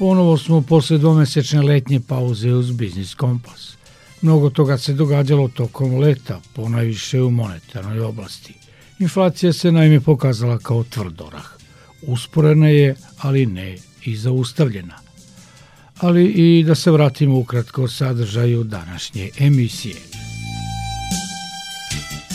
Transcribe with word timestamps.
Ponovo 0.00 0.38
smo 0.38 0.62
posle 0.62 0.98
dvomesečne 0.98 1.62
letnje 1.62 2.00
pauze 2.00 2.52
uz 2.52 2.70
Biznis 2.72 3.14
Kompas. 3.14 3.76
Mnogo 4.22 4.50
toga 4.50 4.78
se 4.78 4.92
događalo 4.92 5.48
tokom 5.48 5.98
leta, 5.98 6.40
ponajviše 6.54 7.22
u 7.22 7.30
monetarnoj 7.30 8.00
oblasti. 8.00 8.54
Inflacija 8.98 9.52
se 9.52 9.72
naime 9.72 10.00
pokazala 10.00 10.58
kao 10.58 10.84
tvrdorah. 10.84 11.44
Usporena 12.02 12.68
je, 12.68 12.94
ali 13.18 13.46
ne 13.46 13.76
i 14.04 14.16
zaustavljena. 14.16 14.98
Ali 15.98 16.24
i 16.24 16.64
da 16.64 16.74
se 16.74 16.90
vratimo 16.90 17.38
ukratko 17.38 17.88
sadržaju 17.88 18.64
današnje 18.64 19.30
emisije. 19.38 19.96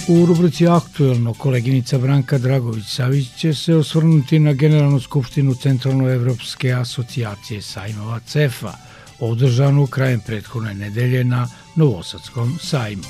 U 0.08 0.26
rubrici 0.26 0.68
Aktuelno 0.68 1.34
koleginica 1.34 1.98
Branka 1.98 2.38
Dragović-Savić 2.38 3.38
će 3.38 3.54
se 3.54 3.76
osvrnuti 3.76 4.40
na 4.40 4.54
Generalnu 4.54 5.00
skupštinu 5.00 5.54
Centralnoevropske 5.54 6.74
asocijacije 6.74 7.62
sajmova 7.62 8.20
CEFA, 8.20 8.74
održanu 9.20 9.88
krajem 9.88 10.20
prethodne 10.20 10.74
nedelje 10.74 11.24
na 11.24 11.48
Novosadskom 11.76 12.58
sajmu. 12.62 13.04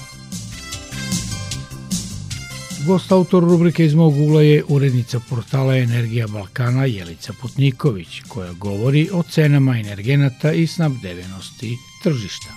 Gost 2.87 3.11
autor 3.11 3.43
rubrike 3.43 3.85
iz 3.85 3.93
mog 3.93 4.17
ugla 4.17 4.41
je 4.41 4.63
urednica 4.67 5.19
portala 5.29 5.77
Energija 5.77 6.27
Balkana 6.27 6.85
Jelica 6.85 7.33
Putniković, 7.41 8.21
koja 8.27 8.53
govori 8.53 9.09
o 9.13 9.23
cenama 9.23 9.79
energenata 9.79 10.51
i 10.51 10.67
snabdevenosti 10.67 11.77
tržišta. 12.03 12.49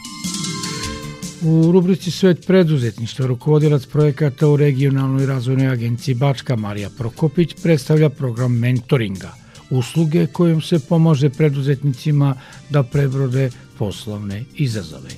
U 1.42 1.72
rubrici 1.72 2.11
Svet 2.11 2.47
preduzetništva 2.47 3.27
rukovodilac 3.27 3.86
projekata 3.86 4.48
u 4.48 4.56
regionalnoj 4.56 5.27
razvojnoj 5.27 5.69
agenciji 5.69 6.14
Bačka 6.14 6.56
Marija 6.56 6.91
Prokopić 6.98 7.55
predstavlja 7.62 8.08
program 8.08 8.58
mentoringa, 8.58 9.33
usluge 9.70 10.27
kojom 10.27 10.61
se 10.61 10.78
pomaže 10.78 11.30
preduzetnicima 11.30 12.34
da 12.70 12.83
prebrode 12.83 13.50
poslovne 13.78 14.45
izazove. 14.55 15.11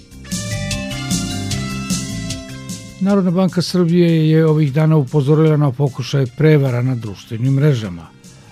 Narodna 3.01 3.31
banka 3.31 3.63
Srbije 3.63 4.31
je 4.31 4.47
ovih 4.47 4.73
dana 4.73 4.97
upozorila 4.97 5.57
na 5.57 5.73
pokušaje 5.73 6.27
prevara 6.37 6.83
na 6.83 6.95
društvenim 6.95 7.55
mrežama. 7.55 8.07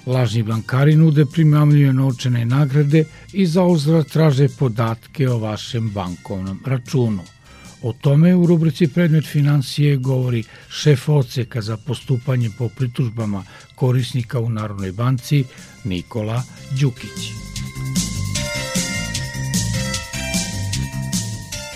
Lažni 0.06 0.42
bankari 0.42 0.96
nude 0.96 1.24
primamljive 1.26 1.92
novčane 1.92 2.44
nagrade 2.44 3.04
i 3.32 3.46
za 3.46 3.64
uzvrat 3.64 4.06
traže 4.06 4.48
podatke 4.58 5.28
o 5.28 5.38
vašem 5.38 5.90
bankovnom 5.90 6.60
računu– 6.66 7.22
O 7.82 7.92
tome 7.92 8.34
u 8.34 8.46
rubrici 8.46 8.88
Predmet 8.88 9.24
financije 9.24 9.96
govori 9.96 10.44
šef 10.68 11.08
oceka 11.08 11.62
za 11.62 11.76
postupanje 11.76 12.50
po 12.58 12.68
pritužbama 12.68 13.44
korisnika 13.74 14.40
u 14.40 14.48
Narodnoj 14.48 14.92
banci 14.92 15.44
Nikola 15.84 16.42
Đukić. 16.80 17.32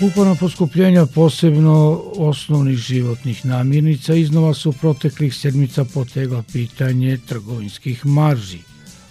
Uporna 0.01 0.35
poskupljenja 0.35 1.07
posebno 1.07 2.03
osnovnih 2.17 2.79
životnih 2.79 3.47
namirnica 3.47 4.15
iznova 4.15 4.55
su 4.55 4.73
proteklih 4.73 5.35
sedmica 5.35 5.85
potegla 5.85 6.43
pitanje 6.53 7.19
trgovinskih 7.29 8.07
marži. 8.07 8.59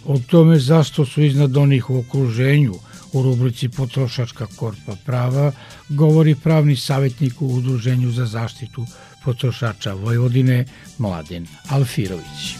O 0.06 0.20
tome 0.20 0.60
zašto 0.60 1.06
su 1.06 1.24
iznad 1.24 1.58
onih 1.58 1.90
u 1.90 2.00
okruženju– 2.00 2.74
U 3.14 3.22
rubrici 3.22 3.70
Potrošačka 3.70 4.48
korpa 4.56 4.96
prava 5.06 5.52
govori 5.90 6.36
pravni 6.36 6.76
savjetnik 6.76 7.42
u 7.42 7.48
Udruženju 7.48 8.12
za 8.12 8.26
zaštitu 8.26 8.86
potrošača 9.24 9.94
Vojvodine 9.94 10.66
Mladen 10.98 11.48
Alfirović. 11.70 12.56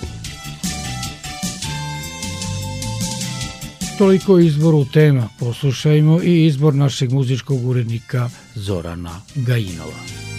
Toliko 3.98 4.40
izboru 4.40 4.86
tema 4.86 5.30
poslušajmo 5.40 6.22
i 6.24 6.46
izbor 6.46 6.76
našeg 6.76 7.12
muzičkog 7.12 7.66
urednika 7.66 8.30
Zorana 8.56 9.22
Gajinova. 9.36 10.31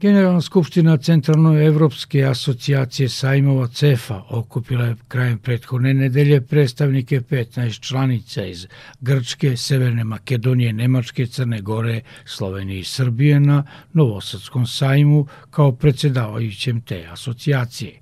Generalna 0.00 0.40
skupština 0.40 0.96
Centralnoevropske 0.96 2.24
asocijacije 2.24 3.08
sajmova 3.08 3.66
CEFA 3.68 4.22
okupila 4.28 4.84
je 4.84 4.96
krajem 5.08 5.38
prethodne 5.38 5.94
nedelje 5.94 6.40
predstavnike 6.40 7.20
15 7.20 7.80
članica 7.80 8.44
iz 8.46 8.66
Grčke, 9.00 9.56
Severne 9.56 10.04
Makedonije, 10.04 10.72
Nemačke, 10.72 11.26
Crne 11.26 11.60
Gore, 11.60 12.00
Slovenije 12.24 12.80
i 12.80 12.84
Srbije 12.84 13.40
na 13.40 13.64
Novosadskom 13.92 14.66
sajmu 14.66 15.26
kao 15.50 15.72
predsedavajućem 15.72 16.80
te 16.80 17.06
asocijacije. 17.12 18.00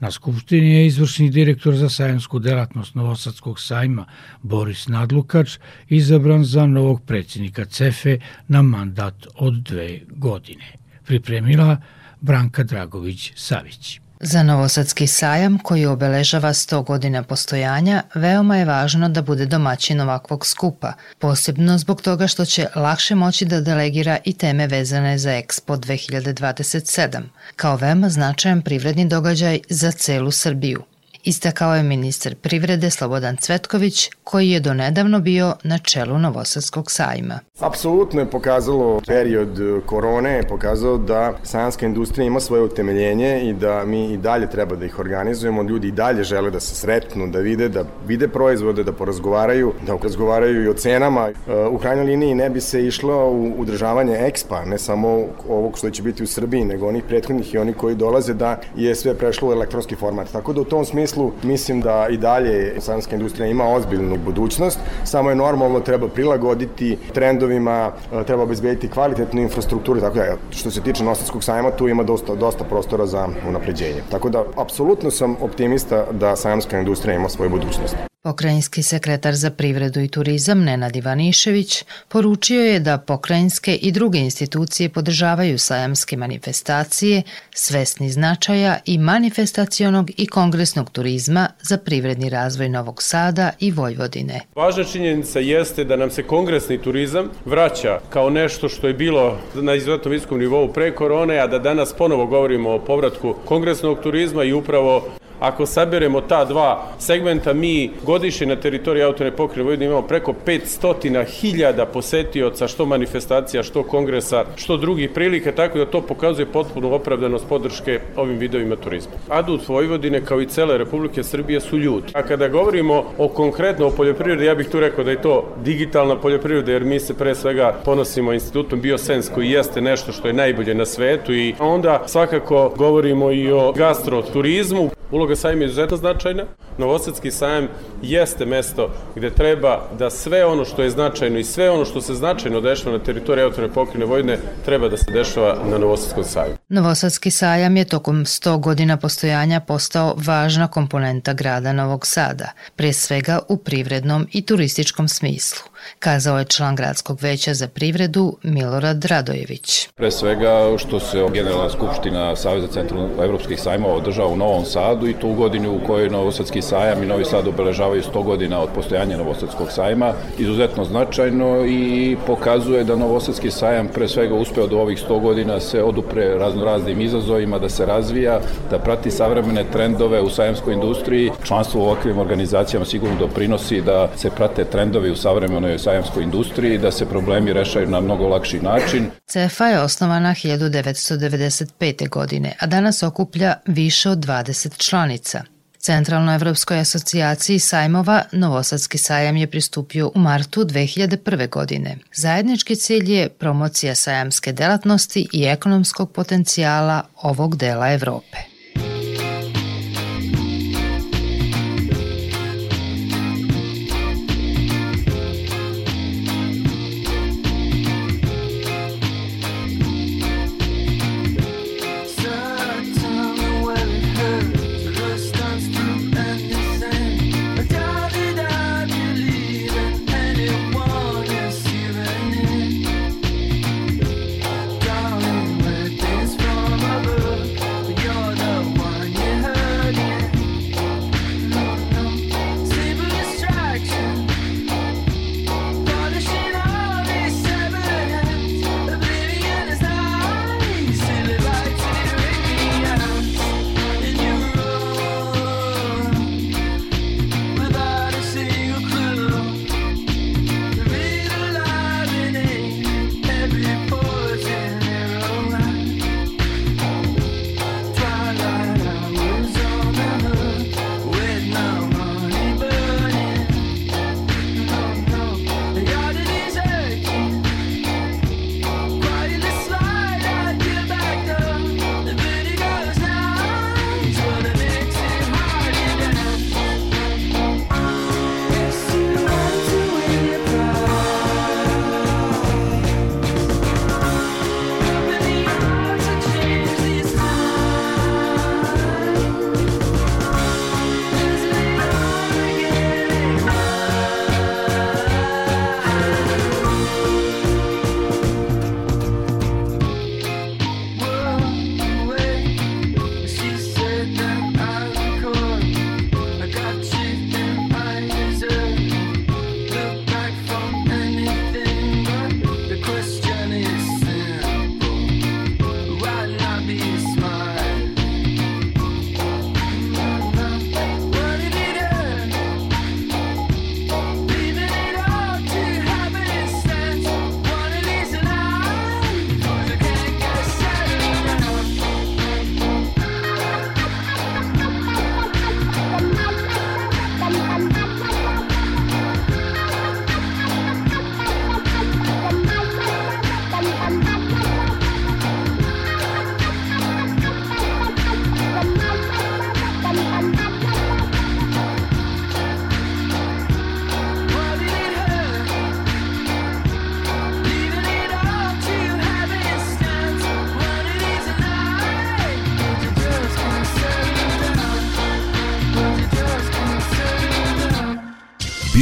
Na 0.00 0.10
Skupštini 0.10 0.74
je 0.74 0.86
izvršni 0.86 1.30
direktor 1.30 1.74
za 1.74 1.88
sajamsku 1.88 2.38
delatnost 2.38 2.94
Novosadskog 2.94 3.60
sajma 3.60 4.06
Boris 4.42 4.88
Nadlukač 4.88 5.58
izabran 5.88 6.44
za 6.44 6.66
novog 6.66 7.02
predsjednika 7.06 7.64
CEFE 7.64 8.18
na 8.48 8.62
mandat 8.62 9.26
od 9.34 9.54
dve 9.54 10.00
godine. 10.08 10.79
Pripremila 11.10 11.76
Branka 12.20 12.64
Dragović-Savić. 12.64 14.00
Za 14.20 14.42
Novosadski 14.42 15.06
sajam, 15.06 15.58
koji 15.58 15.86
obeležava 15.86 16.48
100 16.48 16.84
godina 16.84 17.22
postojanja, 17.22 18.02
veoma 18.14 18.56
je 18.56 18.64
važno 18.64 19.08
da 19.08 19.22
bude 19.22 19.46
domaćin 19.46 20.00
ovakvog 20.00 20.46
skupa, 20.46 20.92
posebno 21.18 21.78
zbog 21.78 22.02
toga 22.02 22.26
što 22.26 22.44
će 22.44 22.66
lakše 22.76 23.14
moći 23.14 23.44
da 23.44 23.60
delegira 23.60 24.18
i 24.24 24.32
teme 24.32 24.66
vezane 24.66 25.18
za 25.18 25.30
Expo 25.30 25.76
2027, 25.76 27.22
kao 27.56 27.76
veoma 27.76 28.08
značajan 28.08 28.62
privredni 28.62 29.08
događaj 29.08 29.60
za 29.68 29.92
celu 29.92 30.30
Srbiju. 30.30 30.89
Istakao 31.24 31.74
je 31.74 31.82
ministar 31.82 32.34
privrede 32.34 32.90
Slobodan 32.90 33.36
Cvetković, 33.36 34.10
koji 34.24 34.50
je 34.50 34.60
donedavno 34.60 35.20
bio 35.20 35.54
na 35.62 35.78
čelu 35.78 36.18
Novosadskog 36.18 36.90
sajma. 36.90 37.38
Apsolutno 37.58 38.20
je 38.20 38.30
pokazalo 38.30 39.00
period 39.06 39.58
korone, 39.86 40.30
je 40.30 40.48
pokazao 40.48 40.98
da 40.98 41.32
sajanska 41.42 41.86
industrija 41.86 42.26
ima 42.26 42.40
svoje 42.40 42.62
utemeljenje 42.62 43.40
i 43.42 43.52
da 43.52 43.84
mi 43.84 44.12
i 44.12 44.16
dalje 44.16 44.50
treba 44.50 44.76
da 44.76 44.84
ih 44.84 44.98
organizujemo. 44.98 45.62
Ljudi 45.62 45.88
i 45.88 45.92
dalje 45.92 46.24
žele 46.24 46.50
da 46.50 46.60
se 46.60 46.74
sretnu, 46.74 47.26
da 47.26 47.38
vide, 47.38 47.68
da 47.68 47.84
vide 48.06 48.28
proizvode, 48.28 48.84
da 48.84 48.92
porazgovaraju, 48.92 49.72
da 49.86 49.96
razgovaraju 50.02 50.64
i 50.64 50.68
o 50.68 50.74
cenama. 50.74 51.28
U 51.70 51.78
krajnjoj 51.78 52.06
liniji 52.06 52.34
ne 52.34 52.50
bi 52.50 52.60
se 52.60 52.86
išlo 52.86 53.30
u 53.30 53.54
udržavanje 53.58 54.16
ekspa, 54.20 54.64
ne 54.64 54.78
samo 54.78 55.08
ovog 55.48 55.78
što 55.78 55.90
će 55.90 56.02
biti 56.02 56.22
u 56.22 56.26
Srbiji, 56.26 56.64
nego 56.64 56.88
onih 56.88 57.04
prethodnih 57.08 57.54
i 57.54 57.58
oni 57.58 57.72
koji 57.72 57.94
dolaze 57.94 58.34
da 58.34 58.60
je 58.76 58.94
sve 58.94 59.14
prešlo 59.14 59.48
u 59.48 59.52
elektronski 59.52 59.96
format. 59.96 60.32
Tako 60.32 60.52
da 60.52 60.60
u 60.60 60.64
tom 60.64 60.84
smislu 60.84 61.09
smislu 61.10 61.32
mislim 61.42 61.80
da 61.80 62.06
i 62.10 62.16
dalje 62.16 62.80
sanska 62.80 63.16
industrija 63.16 63.48
ima 63.48 63.64
ozbiljnu 63.64 64.16
budućnost, 64.24 64.78
samo 65.04 65.30
je 65.30 65.36
normalno 65.36 65.80
treba 65.80 66.08
prilagoditi 66.08 66.98
trendovima, 67.14 67.92
e, 68.12 68.24
treba 68.24 68.42
obezbediti 68.42 68.88
kvalitetnu 68.88 69.40
infrastrukturu, 69.40 70.00
tako 70.00 70.14
da 70.14 70.36
što 70.50 70.70
se 70.70 70.80
tiče 70.80 71.04
Nosadskog 71.04 71.44
sajma 71.44 71.70
tu 71.70 71.88
ima 71.88 72.02
dosta, 72.02 72.34
dosta 72.34 72.64
prostora 72.64 73.06
za 73.06 73.28
unapređenje. 73.48 74.02
Tako 74.10 74.28
da 74.28 74.44
apsolutno 74.56 75.10
sam 75.10 75.36
optimista 75.40 76.06
da 76.12 76.36
sajamska 76.36 76.78
industrija 76.78 77.16
ima 77.16 77.28
svoju 77.28 77.50
budućnost. 77.50 78.09
Pokrajinski 78.22 78.82
sekretar 78.82 79.34
za 79.34 79.50
privredu 79.50 80.00
i 80.00 80.08
turizam 80.08 80.64
Nenad 80.64 80.96
Ivanišević 80.96 81.84
poručio 82.08 82.64
je 82.64 82.80
da 82.80 82.98
pokrajinske 82.98 83.74
i 83.74 83.92
druge 83.92 84.18
institucije 84.18 84.88
podržavaju 84.88 85.58
sajamske 85.58 86.16
manifestacije, 86.16 87.22
svesni 87.54 88.10
značaja 88.10 88.78
i 88.86 88.98
manifestacionog 88.98 90.10
i 90.16 90.26
kongresnog 90.26 90.90
turizma 90.90 91.48
za 91.62 91.78
privredni 91.78 92.28
razvoj 92.28 92.68
Novog 92.68 93.02
Sada 93.02 93.50
i 93.60 93.70
Vojvodine. 93.70 94.40
Važna 94.54 94.84
činjenica 94.84 95.38
jeste 95.38 95.84
da 95.84 95.96
nam 95.96 96.10
se 96.10 96.22
kongresni 96.22 96.82
turizam 96.82 97.30
vraća 97.44 98.00
kao 98.10 98.30
nešto 98.30 98.68
što 98.68 98.86
je 98.86 98.94
bilo 98.94 99.38
na 99.54 99.74
izuzetno 99.74 100.10
visokom 100.10 100.38
nivou 100.38 100.72
pre 100.72 100.94
korone, 100.94 101.38
a 101.38 101.46
da 101.46 101.58
danas 101.58 101.92
ponovo 101.92 102.26
govorimo 102.26 102.70
o 102.70 102.84
povratku 102.84 103.34
kongresnog 103.44 104.02
turizma 104.02 104.44
i 104.44 104.52
upravo 104.52 105.08
Ako 105.40 105.66
saberemo 105.66 106.20
ta 106.20 106.44
dva 106.44 106.86
segmenta, 106.98 107.52
mi 107.52 107.90
godišnje 108.06 108.46
na 108.46 108.56
teritoriji 108.56 109.02
autone 109.02 109.30
pokrene 109.30 109.64
Vojvodine 109.64 109.86
imamo 109.86 110.06
preko 110.06 110.34
500 110.46 111.24
hiljada 111.24 111.86
posetioca, 111.86 112.68
što 112.68 112.86
manifestacija, 112.86 113.62
što 113.62 113.82
kongresa, 113.82 114.44
što 114.56 114.76
drugih 114.76 115.10
prilike, 115.10 115.52
tako 115.52 115.78
da 115.78 115.86
to 115.86 116.00
pokazuje 116.00 116.46
potpunu 116.46 116.94
opravdanost 116.94 117.46
podrške 117.48 118.00
ovim 118.16 118.38
vidovima 118.38 118.76
turizma. 118.76 119.12
Adut 119.28 119.68
Vojvodine, 119.68 120.24
kao 120.24 120.40
i 120.40 120.46
cele 120.46 120.78
Republike 120.78 121.22
Srbije, 121.22 121.60
su 121.60 121.78
ljudi. 121.78 122.06
A 122.14 122.22
kada 122.22 122.48
govorimo 122.48 123.04
o 123.18 123.28
konkretno 123.28 123.86
o 123.86 123.90
poljoprivredi, 123.90 124.44
ja 124.44 124.54
bih 124.54 124.68
tu 124.68 124.80
rekao 124.80 125.04
da 125.04 125.10
je 125.10 125.22
to 125.22 125.48
digitalna 125.64 126.16
poljoprivreda, 126.16 126.72
jer 126.72 126.84
mi 126.84 127.00
se 127.00 127.14
pre 127.14 127.34
svega 127.34 127.74
ponosimo 127.84 128.32
institutom 128.32 128.80
Biosens, 128.80 129.28
koji 129.34 129.50
jeste 129.50 129.80
nešto 129.80 130.12
što 130.12 130.28
je 130.28 130.34
najbolje 130.34 130.74
na 130.74 130.86
svetu 130.86 131.34
i 131.34 131.54
onda 131.58 132.02
svakako 132.06 132.72
govorimo 132.76 133.32
i 133.32 133.52
o 133.52 133.72
gastroturizmu. 133.72 134.90
Uloga 135.10 135.36
sajma 135.36 135.62
je 135.62 135.66
izuzetno 135.66 135.96
značajna. 135.96 136.44
Novosadski 136.78 137.30
sajam 137.30 137.68
jeste 138.02 138.46
mesto 138.46 138.90
gde 139.16 139.30
treba 139.30 139.88
da 139.98 140.10
sve 140.10 140.44
ono 140.44 140.64
što 140.64 140.82
je 140.82 140.90
značajno 140.90 141.38
i 141.38 141.44
sve 141.44 141.70
ono 141.70 141.84
što 141.84 142.00
se 142.00 142.14
značajno 142.14 142.60
dešava 142.60 142.98
na 142.98 143.04
teritoriji 143.04 143.44
autorne 143.44 143.72
pokrine 143.72 144.04
Vojne 144.04 144.38
treba 144.64 144.88
da 144.88 144.96
se 144.96 145.12
dešava 145.12 145.56
na 145.70 145.78
Novosadskom 145.78 146.24
sajmu. 146.24 146.54
Novosadski 146.68 147.30
sajam 147.30 147.76
je 147.76 147.84
tokom 147.84 148.24
100 148.24 148.60
godina 148.60 148.96
postojanja 148.96 149.60
postao 149.60 150.14
važna 150.16 150.68
komponenta 150.68 151.32
grada 151.32 151.72
Novog 151.72 152.06
Sada, 152.06 152.52
pre 152.76 152.92
svega 152.92 153.38
u 153.48 153.56
privrednom 153.56 154.26
i 154.32 154.42
turističkom 154.42 155.08
smislu 155.08 155.69
kazao 155.98 156.38
je 156.38 156.44
član 156.44 156.76
gradskog 156.76 157.18
veća 157.22 157.54
za 157.54 157.68
privredu 157.68 158.36
Milorad 158.42 159.04
Radojević. 159.04 159.88
Pre 159.88 160.10
svega 160.10 160.76
što 160.78 161.00
se 161.00 161.26
Generalna 161.32 161.70
skupština 161.70 162.36
Saveza 162.36 162.66
centralno 162.66 163.08
evropskih 163.22 163.60
sajmova 163.60 163.94
održava 163.94 164.28
u 164.28 164.36
Novom 164.36 164.64
Sadu 164.64 165.08
i 165.08 165.14
to 165.14 165.28
u 165.28 165.34
godinu 165.34 165.76
u 165.76 165.86
kojoj 165.86 166.08
Novosadski 166.08 166.62
sajam 166.62 167.02
i 167.02 167.06
Novi 167.06 167.24
Sad 167.24 167.48
obeležavaju 167.48 168.02
100 168.02 168.24
godina 168.24 168.60
od 168.60 168.68
postojanja 168.74 169.16
Novosadskog 169.16 169.72
sajma, 169.72 170.12
izuzetno 170.38 170.84
značajno 170.84 171.66
i 171.66 172.16
pokazuje 172.26 172.84
da 172.84 172.96
Novosadski 172.96 173.50
sajam 173.50 173.88
pre 173.88 174.08
svega 174.08 174.34
uspeo 174.34 174.66
do 174.66 174.78
ovih 174.78 174.98
100 175.08 175.20
godina 175.20 175.60
se 175.60 175.82
odupre 175.82 176.38
raznoraznim 176.38 177.00
izazovima, 177.00 177.58
da 177.58 177.68
se 177.68 177.86
razvija, 177.86 178.40
da 178.70 178.78
prati 178.78 179.10
savremene 179.10 179.64
trendove 179.72 180.20
u 180.20 180.30
sajamskoj 180.30 180.74
industriji. 180.74 181.30
Članstvo 181.44 181.80
u 181.80 181.84
ovakvim 181.84 182.18
organizacijama 182.18 182.86
sigurno 182.86 183.16
doprinosi 183.18 183.80
da 183.80 184.08
se 184.16 184.30
prate 184.30 184.64
trendovi 184.64 185.10
u 185.10 185.16
savremenoj 185.16 185.69
savremenoj 185.70 185.78
sajamskoj 185.78 186.22
industriji, 186.22 186.78
da 186.78 186.90
se 186.90 187.06
problemi 187.06 187.52
rešaju 187.52 187.88
na 187.88 188.00
mnogo 188.00 188.28
lakši 188.28 188.60
način. 188.60 189.10
CEFA 189.26 189.66
je 189.66 189.80
osnovana 189.80 190.34
1995. 190.34 192.08
godine, 192.08 192.52
a 192.60 192.66
danas 192.66 193.02
okuplja 193.02 193.54
više 193.66 194.10
od 194.10 194.18
20 194.18 194.76
članica. 194.76 195.42
Centralnoevropskoj 195.78 196.80
asocijaciji 196.80 197.58
sajmova 197.58 198.22
Novosadski 198.32 198.98
sajam 198.98 199.36
je 199.36 199.46
pristupio 199.46 200.10
u 200.14 200.18
martu 200.18 200.64
2001. 200.64 201.48
godine. 201.48 201.98
Zajednički 202.14 202.76
cilj 202.76 203.12
je 203.12 203.28
promocija 203.28 203.94
sajamske 203.94 204.52
delatnosti 204.52 205.28
i 205.32 205.44
ekonomskog 205.44 206.12
potencijala 206.12 207.02
ovog 207.22 207.56
dela 207.56 207.92
Evrope. 207.92 208.49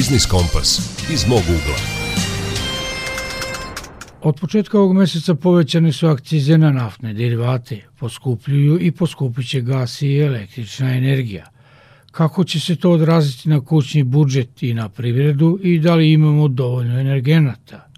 Biznis 0.09 0.27
Kompas 0.27 0.79
iz 1.13 1.27
mog 1.29 1.41
ugla. 1.41 1.77
Od 4.23 4.41
početka 4.41 4.79
ovog 4.79 4.97
meseca 4.97 5.35
povećane 5.35 5.93
su 5.93 6.07
akcize 6.07 6.59
na 6.59 6.71
naftne 6.71 7.15
derivate, 7.15 7.81
poskupljuju 7.99 8.79
i 8.81 8.93
poskupiće 8.93 9.61
gas 9.61 10.03
i 10.03 10.19
električna 10.19 10.97
energija. 10.97 11.47
Kako 12.11 12.45
će 12.45 12.61
se 12.61 12.77
to 12.77 12.91
odraziti 12.91 13.49
na 13.49 13.61
kućni 13.61 14.03
budžet 14.03 14.63
i 14.63 14.75
na 14.75 14.89
privredu 14.89 15.59
i 15.63 15.79
da 15.79 15.95
li 15.95 16.13
imamo 16.13 16.49
dovoljno 16.49 17.01
energenata? 17.01 17.89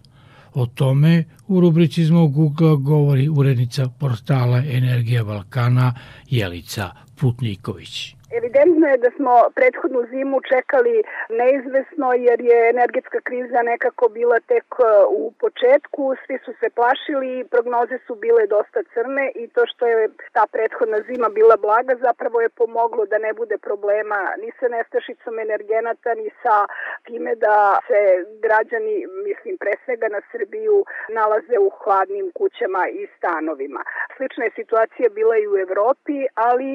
O 0.54 0.66
tome 0.66 1.24
u 1.48 1.60
rubrici 1.60 2.02
iz 2.02 2.10
mog 2.10 2.38
ugla 2.38 2.74
govori 2.74 3.28
urednica 3.28 3.88
portala 3.88 4.58
Energija 4.58 5.24
Balkana 5.24 5.94
Jelica 6.30 6.90
Putniković. 7.16 8.19
Evidentno 8.38 8.86
je 8.88 8.98
da 9.04 9.10
smo 9.16 9.32
prethodnu 9.54 10.02
zimu 10.12 10.38
čekali 10.52 11.02
neizvesno 11.40 12.08
jer 12.26 12.40
je 12.40 12.70
energetska 12.74 13.20
kriza 13.20 13.62
nekako 13.62 14.08
bila 14.08 14.38
tek 14.40 14.66
e, 14.78 14.84
u 15.22 15.32
početku, 15.44 16.14
svi 16.26 16.38
su 16.44 16.52
se 16.60 16.68
plašili 16.78 17.28
i 17.38 17.44
prognoze 17.44 17.98
su 18.06 18.14
bile 18.14 18.46
dosta 18.46 18.80
crne 18.94 19.32
i 19.34 19.48
to 19.54 19.62
što 19.66 19.86
je 19.86 20.08
ta 20.32 20.44
prethodna 20.52 20.98
zima 21.08 21.28
bila 21.28 21.56
blaga 21.56 21.94
zapravo 22.06 22.40
je 22.40 22.48
pomoglo 22.48 23.06
da 23.06 23.18
ne 23.18 23.32
bude 23.32 23.56
problema 23.58 24.20
ni 24.42 24.50
sa 24.60 24.66
nestašicom 24.68 25.38
energenata 25.38 26.14
ni 26.14 26.30
sa 26.42 26.56
time 27.06 27.34
da 27.34 27.78
se 27.86 28.00
građani, 28.44 28.96
mislim 29.26 29.54
pre 29.62 29.72
svega 29.84 30.08
na 30.08 30.20
Srbiju, 30.32 30.76
nalaze 31.08 31.56
u 31.58 31.70
hladnim 31.80 32.26
kućama 32.38 32.82
i 32.88 33.02
stanovima. 33.16 33.82
Slična 34.16 34.44
je 34.44 34.58
situacija 34.60 35.08
bila 35.18 35.36
i 35.38 35.48
u 35.52 35.56
Evropi, 35.66 36.16
ali 36.34 36.72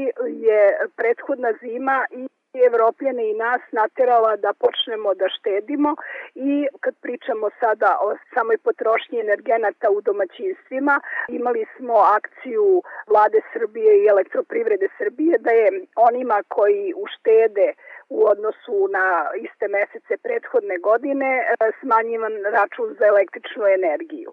je 0.48 0.62
prethodna 1.00 1.45
hladna 1.46 1.58
zima 1.62 2.06
i 2.12 2.28
Evropljane 2.68 3.30
i 3.30 3.34
nas 3.34 3.62
naterala 3.72 4.36
da 4.36 4.54
počnemo 4.54 5.14
da 5.14 5.28
štedimo 5.38 5.96
i 6.36 6.68
kad 6.80 6.94
pričamo 7.02 7.50
sada 7.60 7.98
o 8.02 8.16
samoj 8.34 8.58
potrošnji 8.58 9.20
energenata 9.20 9.88
u 9.90 10.02
domaćinstvima, 10.02 11.02
imali 11.28 11.66
smo 11.78 11.94
akciju 12.18 12.84
vlade 13.08 13.40
Srbije 13.54 13.92
i 13.98 14.08
elektroprivrede 14.08 14.88
Srbije 14.98 15.38
da 15.38 15.52
je 15.52 15.68
onima 15.96 16.44
koji 16.48 16.94
uštede 17.06 17.68
u 18.10 18.20
odnosu 18.32 18.88
na 18.98 19.08
iste 19.46 19.68
mesece 19.68 20.18
prethodne 20.26 20.78
godine 20.78 21.30
e, 21.40 21.46
smanjivan 21.80 22.34
račun 22.58 22.96
za 23.00 23.06
električnu 23.06 23.64
energiju. 23.78 24.32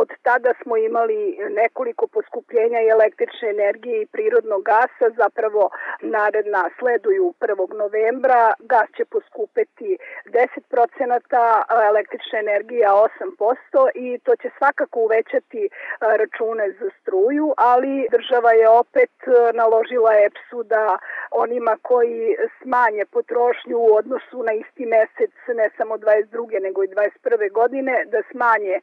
Od 0.00 0.08
tada 0.22 0.52
smo 0.62 0.76
imali 0.76 1.38
nekoliko 1.50 2.06
poskupljenja 2.06 2.80
i 2.80 2.92
električne 2.96 3.48
energije 3.50 4.02
i 4.02 4.06
prirodnog 4.06 4.62
gasa, 4.62 5.06
zapravo 5.16 5.70
naredna 6.00 6.62
sleduju 6.78 7.34
1. 7.40 7.74
novembra, 7.82 8.52
gas 8.58 8.88
će 8.96 9.04
poskupeti 9.04 9.98
10%, 10.26 11.64
električna 11.90 12.38
energija 12.38 12.90
8% 12.90 13.90
i 13.94 14.18
to 14.24 14.36
će 14.36 14.48
svakako 14.58 15.00
uvećati 15.00 15.68
račune 16.00 16.66
za 16.80 16.88
struju, 17.00 17.54
ali 17.56 18.08
država 18.10 18.52
je 18.52 18.68
opet 18.68 19.14
naložila 19.54 20.12
EPS-u 20.26 20.62
da 20.62 20.98
onima 21.30 21.76
koji 21.82 22.36
smanje 22.62 23.04
potrošnju 23.16 23.76
u 23.78 23.94
odnosu 24.00 24.42
na 24.42 24.52
isti 24.52 24.84
mesec, 24.86 25.34
ne 25.60 25.70
samo 25.76 25.94
22. 25.94 26.62
nego 26.62 26.84
i 26.84 26.88
21. 26.88 27.52
godine, 27.52 28.04
da 28.12 28.22
smanje 28.30 28.80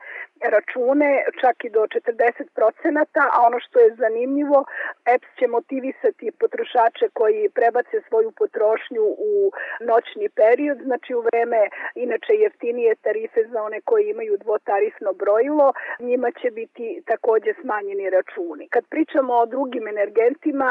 račune 0.54 0.99
čak 1.42 1.66
i 1.66 1.70
do 1.70 1.80
40%, 1.80 3.06
a 3.36 3.38
ono 3.48 3.60
što 3.60 3.80
je 3.80 3.96
zanimljivo, 3.96 4.66
EPS 5.06 5.30
će 5.40 5.48
motivisati 5.48 6.32
potrošače 6.32 7.06
koji 7.14 7.50
prebace 7.50 7.98
svoju 8.08 8.32
potrošnju 8.32 9.04
u 9.32 9.52
noćni 9.80 10.30
period, 10.30 10.78
znači 10.88 11.14
u 11.16 11.22
vreme 11.22 11.62
inače 11.96 12.34
jeftinije 12.34 12.96
tarife 12.96 13.42
za 13.52 13.64
one 13.64 13.82
koji 13.82 14.10
imaju 14.10 14.38
dvotarifno 14.38 15.14
brojilo, 15.14 15.74
njima 16.00 16.32
će 16.32 16.52
biti 16.52 17.02
takođe 17.06 17.54
smanjeni 17.62 18.10
računi. 18.10 18.68
Kad 18.70 18.84
pričamo 18.94 19.34
o 19.34 19.46
drugim 19.46 19.88
energentima, 19.88 20.70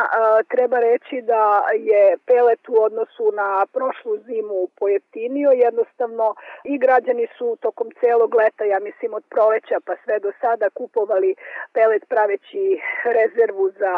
treba 0.49 0.79
reći 0.81 1.23
da 1.23 1.43
je 1.91 2.17
pelet 2.27 2.69
u 2.69 2.77
odnosu 2.83 3.33
na 3.33 3.67
prošlu 3.73 4.13
zimu 4.27 4.69
pojeftinio, 4.79 5.51
jednostavno 5.51 6.35
i 6.65 6.79
građani 6.79 7.27
su 7.39 7.57
tokom 7.61 7.89
celog 8.01 8.35
leta, 8.35 8.65
ja 8.65 8.79
mislim 8.81 9.15
od 9.15 9.25
proleća 9.31 9.77
pa 9.85 9.97
sve 10.05 10.18
do 10.19 10.33
sada 10.41 10.71
kupovali 10.71 11.35
pelet 11.73 12.05
praveći 12.09 12.81
rezervu 13.05 13.71
za 13.71 13.95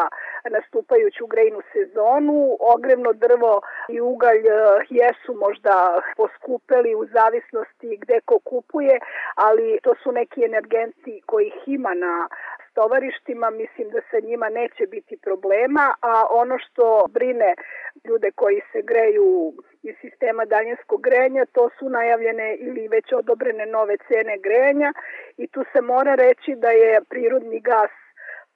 nastupajuću 0.49 1.27
grejnu 1.27 1.61
sezonu. 1.73 2.57
Ogrevno 2.59 3.13
drvo 3.13 3.61
i 3.89 4.01
ugalj 4.01 4.47
e, 4.47 4.85
jesu 4.89 5.33
možda 5.33 6.01
poskupeli 6.17 6.95
u 6.95 7.05
zavisnosti 7.05 7.97
gde 8.01 8.19
ko 8.25 8.39
kupuje, 8.39 8.99
ali 9.35 9.79
to 9.83 9.93
su 10.03 10.11
neki 10.11 10.43
energenti 10.43 11.21
kojih 11.25 11.53
ima 11.65 11.93
na 11.93 12.27
stovarištima, 12.71 13.49
mislim 13.49 13.89
da 13.89 13.99
sa 14.11 14.19
njima 14.27 14.49
neće 14.49 14.87
biti 14.87 15.17
problema, 15.17 15.93
a 16.01 16.25
ono 16.29 16.57
što 16.59 17.05
brine 17.09 17.55
ljude 18.03 18.31
koji 18.31 18.61
se 18.71 18.81
greju 18.81 19.53
iz 19.83 19.95
sistema 20.01 20.45
daljinskog 20.45 21.01
grejanja, 21.01 21.45
to 21.45 21.69
su 21.79 21.89
najavljene 21.89 22.55
ili 22.55 22.87
već 22.87 23.13
odobrene 23.13 23.65
nove 23.65 23.95
cene 24.07 24.37
grejanja 24.37 24.93
i 25.37 25.47
tu 25.47 25.63
se 25.73 25.81
mora 25.81 26.15
reći 26.15 26.55
da 26.55 26.69
je 26.69 27.01
prirodni 27.09 27.59
gas 27.59 27.91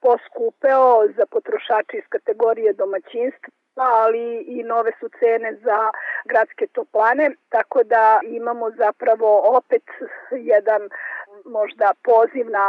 poskupeo 0.01 1.07
za 1.17 1.25
potrošače 1.25 1.97
iz 1.97 2.07
kategorije 2.09 2.73
domaćinstva 2.73 3.53
ali 3.75 4.43
i 4.47 4.63
nove 4.63 4.91
su 4.99 5.09
cene 5.19 5.55
za 5.65 5.79
gradske 6.25 6.67
toplane, 6.67 7.31
tako 7.49 7.83
da 7.83 8.19
imamo 8.23 8.71
zapravo 8.71 9.29
opet 9.57 9.83
jedan 10.31 10.81
možda 11.45 11.87
poziv 12.03 12.49
na 12.49 12.67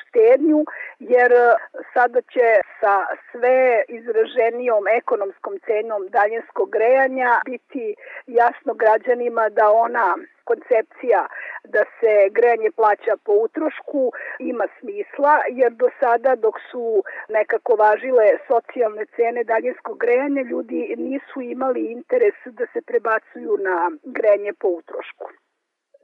štednju, 0.00 0.64
jer 0.98 1.32
e, 1.32 1.54
sada 1.94 2.20
će 2.20 2.48
sa 2.80 2.94
sve 3.30 3.84
izraženijom 3.88 4.84
ekonomskom 5.00 5.54
cenom 5.66 6.08
daljinskog 6.08 6.70
grejanja 6.70 7.40
biti 7.44 7.94
jasno 8.26 8.74
građanima 8.74 9.48
da 9.48 9.70
ona 9.70 10.16
koncepcija 10.44 11.22
da 11.64 11.82
se 11.98 12.12
grejanje 12.36 12.70
plaća 12.76 13.14
po 13.24 13.32
utrošku 13.46 14.12
ima 14.38 14.66
smisla, 14.78 15.34
jer 15.60 15.72
do 15.72 15.88
sada 16.00 16.34
dok 16.34 16.56
su 16.70 17.02
nekako 17.28 17.72
važile 17.84 18.26
socijalne 18.50 19.04
cene 19.16 19.44
daljinskog 19.44 19.98
grejanja, 19.98 20.42
ljudi 20.42 20.94
nisu 20.98 21.40
imali 21.40 21.82
interes 21.96 22.38
da 22.44 22.64
se 22.72 22.80
prebacuju 22.90 23.52
na 23.68 23.76
grejanje 24.04 24.52
po 24.52 24.68
utrošku. 24.68 25.28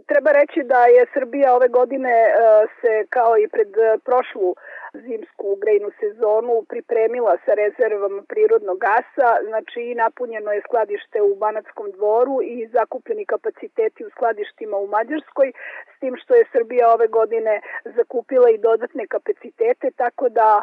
Treba 0.07 0.31
reći 0.33 0.61
da 0.63 0.85
je 0.85 1.07
Srbija 1.15 1.55
ove 1.55 1.69
godine 1.69 2.11
e, 2.11 2.33
se 2.81 3.07
kao 3.11 3.39
i 3.39 3.49
pred 3.49 3.77
e, 3.77 3.99
prošlu 4.05 4.55
zimsku 4.93 5.57
grejnu 5.63 5.91
sezonu 6.01 6.65
pripremila 6.69 7.37
sa 7.45 7.53
rezervama 7.55 8.23
prirodnog 8.29 8.79
gasa, 8.79 9.29
znači 9.49 9.95
napunjeno 9.95 10.53
je 10.53 10.61
skladište 10.67 11.23
u 11.23 11.35
Banatskom 11.35 11.91
dvoru 11.91 12.43
i 12.43 12.69
zakupljeni 12.73 13.25
kapaciteti 13.27 14.05
u 14.05 14.11
skladištima 14.11 14.77
u 14.77 14.87
Mađarskoj, 14.87 15.53
s 15.97 16.01
tim 16.01 16.15
što 16.23 16.35
je 16.35 16.51
Srbija 16.53 16.93
ove 16.95 17.07
godine 17.07 17.61
zakupila 17.85 18.51
i 18.51 18.59
dodatne 18.59 19.07
kapacitete, 19.07 19.91
tako 19.97 20.29
da 20.29 20.63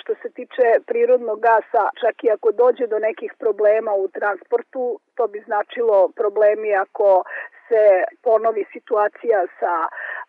što 0.00 0.14
se 0.22 0.30
tiče 0.30 0.66
prirodnog 0.86 1.40
gasa, 1.40 1.82
čak 2.00 2.24
i 2.24 2.30
ako 2.30 2.52
dođe 2.52 2.86
do 2.86 2.98
nekih 2.98 3.32
problema 3.38 3.92
u 3.94 4.08
transportu, 4.08 5.00
to 5.14 5.26
bi 5.26 5.42
značilo 5.46 6.08
problemi 6.16 6.74
ako 6.74 7.24
se 7.70 7.82
ponovi 8.22 8.64
situacija 8.72 9.38
sa 9.60 9.74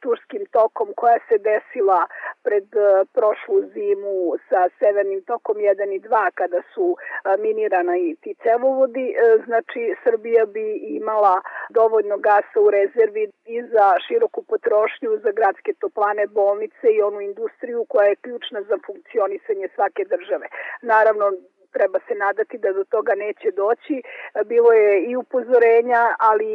turskim 0.03 0.43
tokom 0.57 0.87
koja 0.95 1.19
se 1.29 1.37
desila 1.49 2.01
pred 2.43 2.67
e, 2.75 3.05
prošlu 3.17 3.57
zimu 3.73 4.17
sa 4.49 4.61
severnim 4.79 5.21
tokom 5.31 5.55
1 5.55 5.95
i 5.97 5.99
2 5.99 6.31
kada 6.39 6.61
su 6.73 6.85
e, 6.97 6.97
minirana 7.43 7.95
i 7.97 8.15
ti 8.21 8.31
cevovodi, 8.43 9.07
e, 9.09 9.15
znači 9.45 9.81
Srbija 10.03 10.45
bi 10.45 10.65
imala 11.01 11.35
dovoljno 11.69 12.17
gasa 12.17 12.57
u 12.65 12.71
rezervi 12.77 13.23
i 13.45 13.57
za 13.73 13.87
široku 14.07 14.41
potrošnju 14.43 15.09
za 15.23 15.31
gradske 15.31 15.71
toplane 15.79 16.27
bolnice 16.27 16.87
i 16.93 17.01
onu 17.01 17.21
industriju 17.21 17.85
koja 17.89 18.05
je 18.07 18.21
ključna 18.25 18.61
za 18.61 18.77
funkcionisanje 18.85 19.67
svake 19.75 20.03
države. 20.13 20.47
Naravno, 20.81 21.25
treba 21.71 21.99
se 22.07 22.13
nadati 22.15 22.57
da 22.57 22.73
do 22.73 22.83
toga 22.83 23.13
neće 23.15 23.51
doći. 23.51 24.01
Bilo 24.45 24.71
je 24.71 25.03
i 25.03 25.15
upozorenja, 25.15 26.15
ali 26.19 26.51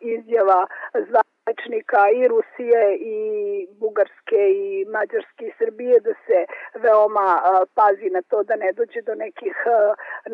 i 0.00 0.10
izjava 0.18 0.66
zva 1.08 1.22
rečnika 1.50 2.02
i 2.20 2.28
Rusije 2.28 2.82
i 2.96 3.16
Bugarske 3.80 4.42
i 4.64 4.84
Mađarske 4.94 5.44
i 5.46 5.56
Srbije 5.58 6.00
da 6.00 6.12
se 6.26 6.38
veoma 6.84 7.28
pazi 7.74 8.08
na 8.16 8.22
to 8.30 8.42
da 8.42 8.56
ne 8.56 8.72
dođe 8.72 9.00
do 9.02 9.14
nekih 9.14 9.56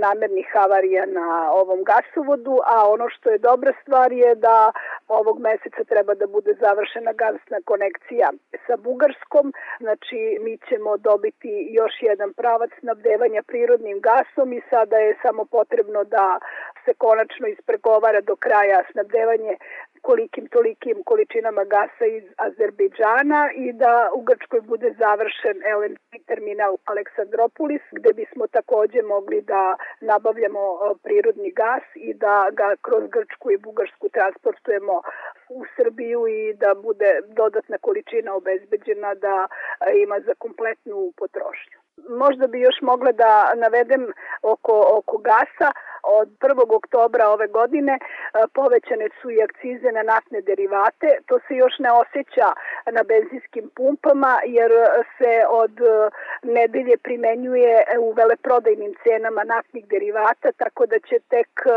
namernih 0.05 0.47
havarija 0.55 1.05
na 1.07 1.29
ovom 1.53 1.81
gasovodu, 1.91 2.57
a 2.75 2.77
ono 2.95 3.07
što 3.15 3.31
je 3.31 3.39
dobra 3.39 3.73
stvar 3.83 4.13
je 4.13 4.35
da 4.35 4.73
ovog 5.09 5.37
meseca 5.41 5.85
treba 5.93 6.15
da 6.15 6.27
bude 6.27 6.53
završena 6.65 7.13
gasna 7.13 7.59
konekcija 7.65 8.29
sa 8.67 8.77
Bugarskom, 8.77 9.47
znači 9.81 10.21
mi 10.45 10.59
ćemo 10.69 10.97
dobiti 10.97 11.53
još 11.71 11.95
jedan 12.01 12.33
pravac 12.33 12.71
snabdevanja 12.81 13.43
prirodnim 13.43 13.99
gasom 14.09 14.53
i 14.53 14.61
sada 14.71 14.97
je 14.97 15.19
samo 15.23 15.45
potrebno 15.45 16.05
da 16.05 16.39
se 16.85 16.95
konačno 16.95 17.47
ispregovara 17.49 18.21
do 18.21 18.37
kraja 18.37 18.79
snabdevanje 18.93 19.55
kolikim 20.09 20.47
tolikim 20.57 20.97
količinama 21.11 21.65
gasa 21.75 22.07
iz 22.19 22.27
Azerbejdžana 22.47 23.43
i 23.65 23.73
da 23.83 23.95
u 24.19 24.21
Grčkoj 24.29 24.61
bude 24.61 24.89
završen 25.03 25.57
LNG 25.79 26.05
terminal 26.31 26.75
Aleksandropolis 26.93 27.85
gde 27.99 28.11
bismo 28.21 28.47
takođe 28.47 29.03
mogli 29.03 29.39
da 29.53 29.63
nabavljamo 30.01 30.63
prirodni 31.05 31.51
gas 31.63 31.87
i 31.95 32.15
da 32.15 32.37
ga 32.59 32.69
kroz 32.87 33.05
Grčku 33.15 33.51
i 33.51 33.63
Bugarsku 33.67 34.09
transportujemo 34.09 34.97
u 35.59 35.61
Srbiju 35.77 36.21
i 36.39 36.55
da 36.63 36.71
bude 36.87 37.11
dodatna 37.41 37.79
količina 37.79 38.35
obezbeđena 38.35 39.15
da 39.15 39.37
ima 40.05 40.21
za 40.27 40.35
kompletnu 40.45 41.13
potrošnju. 41.21 41.76
Možda 42.09 42.47
bi 42.47 42.61
još 42.61 42.81
mogla 42.83 43.13
da 43.13 43.53
navedem 43.55 44.13
oko, 44.43 44.85
oko 44.99 45.19
gasa. 45.19 45.73
Od 46.03 46.29
1. 46.41 46.77
oktobra 46.77 47.29
ove 47.29 47.47
godine 47.47 47.99
e, 47.99 48.01
povećane 48.55 49.09
su 49.21 49.31
i 49.31 49.43
akcize 49.43 49.93
na 49.93 50.03
naftne 50.03 50.41
derivate. 50.41 51.19
To 51.27 51.39
se 51.49 51.55
još 51.55 51.79
ne 51.79 51.91
osjeća 51.93 52.49
na 52.97 53.03
benzinskim 53.03 53.71
pumpama 53.77 54.41
jer 54.45 54.71
se 55.19 55.33
od 55.49 55.81
e, 55.81 56.11
nedelje 56.43 56.97
primenjuje 56.97 57.85
u 58.01 58.13
veleprodajnim 58.13 58.95
cenama 59.03 59.45
naftnih 59.45 59.87
derivata, 59.89 60.53
tako 60.53 60.87
da 60.87 60.99
će 60.99 61.17
tek 61.29 61.51
e, 61.67 61.71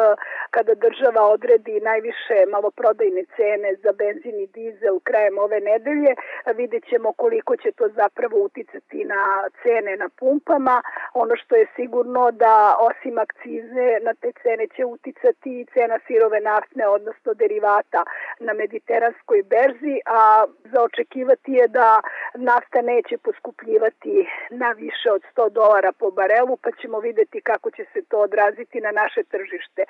kada 0.49 0.73
država 0.73 1.21
odredi 1.35 1.79
najviše 1.79 2.37
maloprodajne 2.51 3.23
cene 3.35 3.69
za 3.83 3.91
benzin 3.91 4.39
i 4.39 4.47
dizel 4.47 4.99
krajem 5.03 5.37
ove 5.37 5.59
nedelje, 5.59 6.11
vidjet 6.55 6.83
ćemo 6.89 7.13
koliko 7.13 7.55
će 7.57 7.71
to 7.71 7.87
zapravo 7.95 8.37
uticati 8.37 9.05
na 9.05 9.21
cene 9.63 9.97
na 9.97 10.08
pumpama. 10.09 10.81
Ono 11.13 11.35
što 11.35 11.55
je 11.55 11.67
sigurno 11.75 12.31
da 12.31 12.75
osim 12.79 13.17
akcize 13.17 13.87
na 14.01 14.13
te 14.13 14.31
cene 14.41 14.67
će 14.75 14.85
uticati 14.85 15.65
cena 15.73 15.99
sirove 16.07 16.39
naftne, 16.39 16.87
odnosno 16.87 17.33
derivata 17.33 18.03
na 18.39 18.53
mediteranskoj 18.53 19.43
berzi, 19.43 19.95
a 20.05 20.45
za 20.71 20.81
očekivati 20.81 21.51
je 21.51 21.67
da 21.67 22.01
nafta 22.35 22.81
neće 22.81 23.17
poskupljivati 23.17 24.27
na 24.49 24.71
više 24.71 25.11
od 25.11 25.21
100 25.35 25.49
dolara 25.49 25.91
po 25.91 26.11
barelu, 26.11 26.57
pa 26.57 26.69
ćemo 26.81 26.99
videti 26.99 27.41
kako 27.41 27.71
će 27.71 27.85
se 27.93 28.01
to 28.09 28.17
odraziti 28.19 28.81
na 28.81 28.91
naše 28.91 29.23
tržište. 29.23 29.83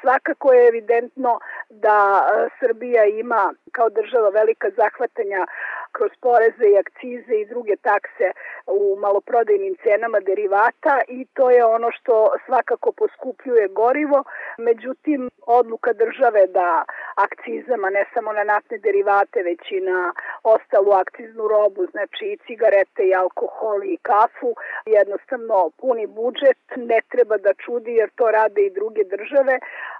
Svakako 0.00 0.52
je 0.52 0.68
evidentno 0.68 1.40
da 1.70 1.98
e, 2.22 2.48
Srbija 2.60 3.04
ima 3.04 3.54
kao 3.72 3.88
država 3.90 4.28
velika 4.28 4.68
zahvatanja 4.76 5.46
kroz 5.92 6.10
poreze 6.20 6.66
i 6.68 6.78
akcize 6.84 7.34
i 7.36 7.48
druge 7.52 7.76
takse 7.76 8.26
u 8.66 8.96
maloprodajnim 9.00 9.63
cenama 9.82 10.20
derivata 10.20 11.00
i 11.08 11.26
to 11.34 11.50
je 11.50 11.64
ono 11.64 11.90
što 11.90 12.14
svakako 12.46 12.92
poskupljuje 12.92 13.68
gorivo. 13.68 14.24
Međutim, 14.58 15.30
odluka 15.46 15.92
države 15.92 16.46
da 16.46 16.84
akcizama, 17.26 17.90
ne 17.90 18.04
samo 18.14 18.32
na 18.32 18.44
naftne 18.44 18.78
derivate, 18.78 19.42
već 19.42 19.62
i 19.70 19.80
na 19.80 20.12
ostalu 20.42 20.92
akciznu 20.92 21.48
robu, 21.48 21.86
znači 21.92 22.24
i 22.24 22.38
cigarete 22.46 23.02
i 23.06 23.14
alkohol 23.14 23.84
i 23.84 23.96
kafu, 24.02 24.50
jednostavno 24.86 25.70
puni 25.80 26.06
budžet, 26.06 26.62
ne 26.76 27.00
treba 27.10 27.36
da 27.36 27.54
čudi 27.54 27.92
jer 27.94 28.10
to 28.14 28.30
rade 28.30 28.60
i 28.66 28.74
druge 28.78 29.04
države, 29.04 29.58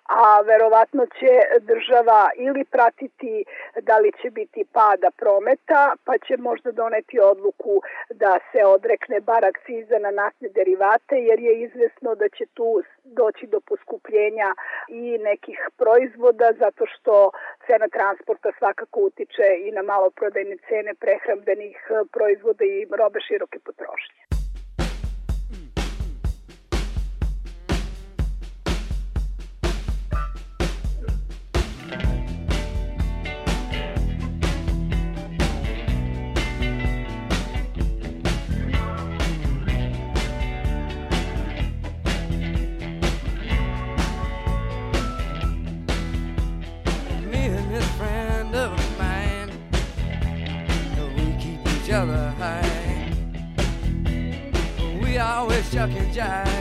a 0.09 0.40
verovatno 0.40 1.07
će 1.07 1.33
država 1.61 2.31
ili 2.37 2.64
pratiti 2.64 3.44
da 3.83 3.98
li 3.98 4.12
će 4.22 4.31
biti 4.31 4.64
pada 4.72 5.11
prometa, 5.16 5.92
pa 6.05 6.18
će 6.18 6.37
možda 6.37 6.72
doneti 6.72 7.20
odluku 7.20 7.83
da 8.11 8.38
se 8.53 8.64
odrekne 8.64 9.20
bar 9.20 9.44
akciza 9.54 9.98
na 9.98 10.10
naftne 10.10 10.48
derivate, 10.48 11.16
jer 11.28 11.38
je 11.40 11.52
izvesno 11.66 12.14
da 12.14 12.28
će 12.28 12.44
tu 12.54 12.82
doći 13.04 13.46
do 13.46 13.60
poskupljenja 13.60 14.48
i 14.88 15.18
nekih 15.18 15.58
proizvoda, 15.76 16.48
zato 16.58 16.84
što 16.92 17.30
cena 17.66 17.88
transporta 17.88 18.50
svakako 18.58 19.00
utiče 19.00 19.48
i 19.66 19.70
na 19.76 19.82
maloprodajne 19.82 20.56
cene 20.68 20.94
prehrambenih 20.94 21.76
proizvoda 22.12 22.64
i 22.64 22.86
robe 23.00 23.20
široke 23.20 23.58
potrošnje. 23.58 24.43
Chuck 55.87 55.97
and 56.01 56.12
jive. 56.14 56.53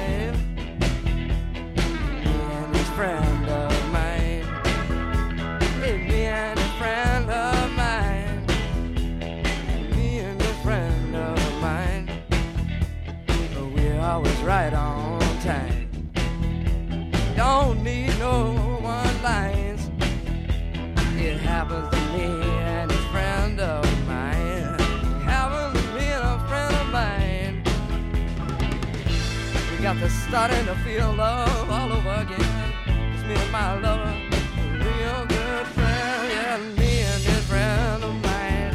Starting 30.33 30.65
to 30.65 30.73
feel 30.77 31.13
love 31.13 31.69
all 31.69 31.93
over 31.93 32.09
again. 32.09 32.73
It's 33.13 33.23
me 33.23 33.35
and 33.35 33.51
my 33.51 33.79
lover, 33.79 34.15
a 34.57 34.77
real 34.83 35.25
good 35.27 35.67
friend. 35.67 36.31
Yeah, 36.33 36.57
me 36.75 37.01
and 37.01 37.21
this 37.21 37.47
friend 37.47 38.03
of 38.03 38.15
mine 38.23 38.73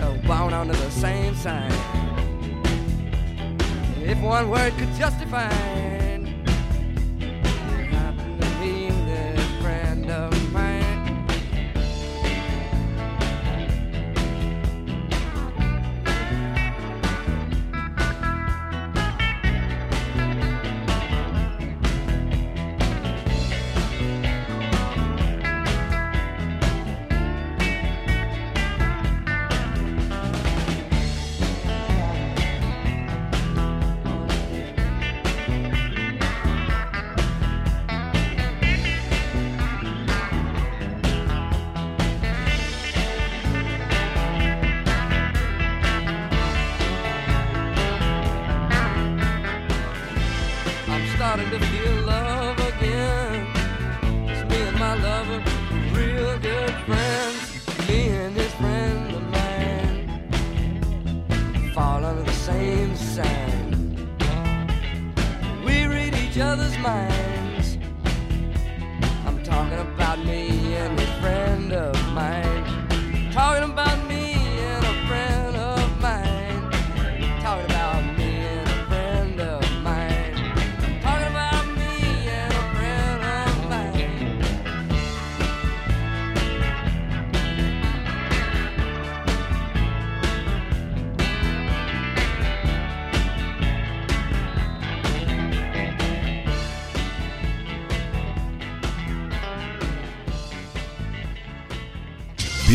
uh, 0.00 0.08
are 0.08 0.18
bound 0.26 0.52
under 0.52 0.74
the 0.74 0.90
same 0.90 1.36
sign. 1.36 1.70
If 4.02 4.20
one 4.20 4.50
word 4.50 4.72
could 4.76 4.92
justify 4.96 6.03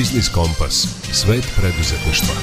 Biznis 0.10 0.30
Kompas. 0.30 0.74
Svet 1.12 1.54
preduzetništva. 1.58 2.36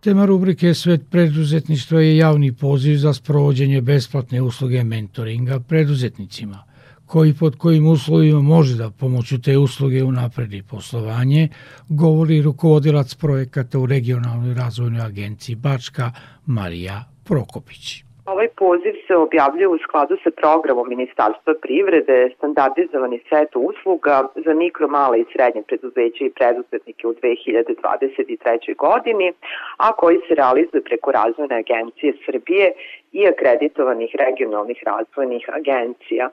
Tema 0.00 0.24
rubrike 0.24 0.74
Svet 0.74 1.00
preduzetništva 1.10 2.00
je 2.00 2.16
javni 2.16 2.52
poziv 2.52 2.96
za 2.96 3.12
sprovođenje 3.14 3.80
besplatne 3.80 4.42
usluge 4.42 4.84
mentoringa 4.84 5.60
preduzetnicima– 5.60 6.64
koji 7.06 7.34
pod 7.34 7.56
kojim 7.56 7.86
uslovima 7.86 8.42
može 8.42 8.76
da 8.76 8.90
pomoću 8.90 9.40
te 9.40 9.58
usluge 9.58 10.04
unapredi 10.04 10.62
poslovanje, 10.62 11.48
govori 11.88 12.42
rukovodilac 12.42 13.14
projekata 13.14 13.78
u 13.78 13.86
regionalnoj 13.86 14.54
razvojnoj 14.54 15.00
agenciji 15.00 15.56
Bačka 15.56 16.12
Marija 16.46 17.04
Prokopić. 17.24 18.04
Ovaj 18.26 18.48
poziv 18.48 18.94
se 19.06 19.16
objavljuje 19.16 19.68
u 19.68 19.78
skladu 19.78 20.16
sa 20.24 20.30
programom 20.30 20.88
Ministarstva 20.88 21.54
privrede 21.62 22.30
standardizovani 22.36 23.20
set 23.28 23.50
usluga 23.54 24.28
za 24.44 24.54
mikro, 24.54 24.88
male 24.88 25.20
i 25.20 25.24
srednje 25.32 25.62
preduzeće 25.62 26.24
i 26.24 26.32
preduzetnike 26.38 27.06
u 27.06 27.14
2023. 27.14 28.76
godini, 28.76 29.32
a 29.76 29.92
koji 29.92 30.18
se 30.28 30.34
realizuje 30.34 30.82
preko 30.82 31.12
razvojne 31.12 31.56
agencije 31.56 32.12
Srbije 32.26 32.72
i 33.12 33.26
akreditovanih 33.26 34.10
regionalnih 34.18 34.82
razvojnih 34.86 35.48
agencija 35.52 36.30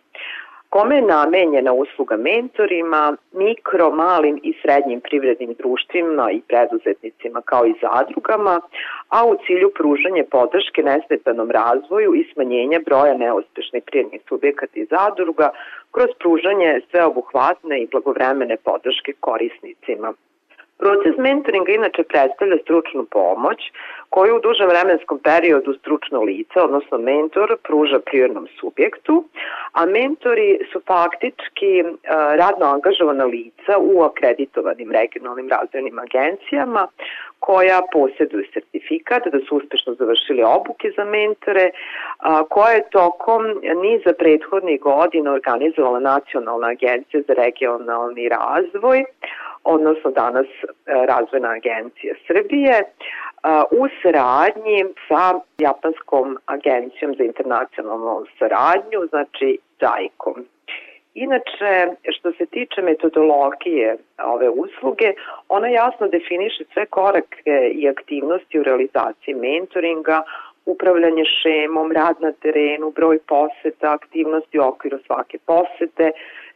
kome 0.70 0.96
je 0.96 1.02
namenjena 1.02 1.74
usluga 1.74 2.18
mentorima, 2.18 3.18
mikro, 3.34 3.90
malim 3.92 4.40
i 4.44 4.54
srednjim 4.62 5.02
privrednim 5.02 5.54
društvima 5.54 6.32
i 6.32 6.42
preduzetnicima 6.48 7.42
kao 7.42 7.66
i 7.66 7.74
zadrugama, 7.82 8.62
a 9.10 9.26
u 9.26 9.36
cilju 9.46 9.72
pružanja 9.78 10.24
podrške 10.32 10.82
nesmetanom 10.84 11.52
razvoju 11.52 12.16
i 12.16 12.28
smanjenja 12.34 12.80
broja 12.86 13.14
neuspešnih 13.18 13.84
privrednih 13.86 14.22
subjekata 14.30 14.80
i 14.80 14.86
zadruga 14.86 15.50
kroz 15.92 16.10
pružanje 16.20 16.82
sveobuhvatne 16.90 17.82
i 17.82 17.88
blagovremene 17.92 18.58
podrške 18.58 19.14
korisnicima. 19.20 20.14
Proces 20.80 21.18
mentoringa 21.18 21.72
inače 21.72 22.04
predstavlja 22.04 22.58
stručnu 22.64 23.06
pomoć 23.12 23.60
koju 24.10 24.36
u 24.36 24.40
dužem 24.40 24.68
vremenskom 24.70 25.20
periodu 25.20 25.74
stručno 25.74 26.22
lice, 26.22 26.62
odnosno 26.62 26.98
mentor, 26.98 27.58
pruža 27.64 28.00
prirodnom 28.00 28.48
subjektu, 28.60 29.24
a 29.72 29.86
mentori 29.86 30.60
su 30.72 30.82
faktički 30.88 31.72
e, 31.80 31.86
radno 32.42 32.66
angažovana 32.66 33.26
lica 33.26 33.74
u 33.80 34.02
akreditovanim 34.02 34.92
regionalnim 34.92 35.50
razvojnim 35.50 36.00
agencijama 36.00 36.88
koja 37.40 37.82
posjeduju 37.94 38.44
sertifikat 38.54 39.24
da 39.34 39.40
su 39.40 39.56
uspešno 39.56 39.94
završili 39.94 40.44
obuke 40.44 40.92
za 40.98 41.06
mentore, 41.06 41.72
koja 42.50 42.72
je 42.72 42.90
tokom 42.90 43.44
niza 43.84 44.14
prethodnih 44.20 44.82
godina 44.82 45.32
organizovala 45.32 46.00
Nacionalna 46.00 46.68
agencija 46.68 47.22
za 47.28 47.34
regionalni 47.34 48.30
razvoj, 48.30 49.06
odnosno 49.76 50.12
danas 50.12 50.48
e, 50.48 50.66
Razvojna 51.12 51.50
agencija 51.50 52.14
Srbije, 52.28 52.76
e, 52.80 52.86
u 53.72 53.84
saradnji 54.02 54.80
sa 55.08 55.40
Japanskom 55.58 56.38
agencijom 56.46 57.16
za 57.18 57.24
internacionalnu 57.24 58.26
saradnju, 58.40 59.00
znači 59.10 59.58
JAICom. 59.82 60.36
Inače, 61.14 61.72
što 62.16 62.32
se 62.32 62.46
tiče 62.46 62.82
metodologije 62.82 63.98
ove 64.24 64.50
usluge, 64.50 65.14
ona 65.50 65.68
jasno 65.68 66.08
definiše 66.08 66.64
sve 66.74 66.86
korake 66.86 67.58
i 67.74 67.90
aktivnosti 67.90 68.60
u 68.60 68.64
realizaciji 68.64 69.34
mentoringa, 69.36 70.24
upravljanje 70.66 71.24
šemom, 71.42 71.92
rad 71.92 72.16
na 72.20 72.32
terenu, 72.32 72.92
broj 72.92 73.20
poseta, 73.28 73.94
aktivnosti 73.94 74.60
u 74.60 74.64
okviru 74.64 74.98
svake 75.06 75.38
posete, 75.46 76.12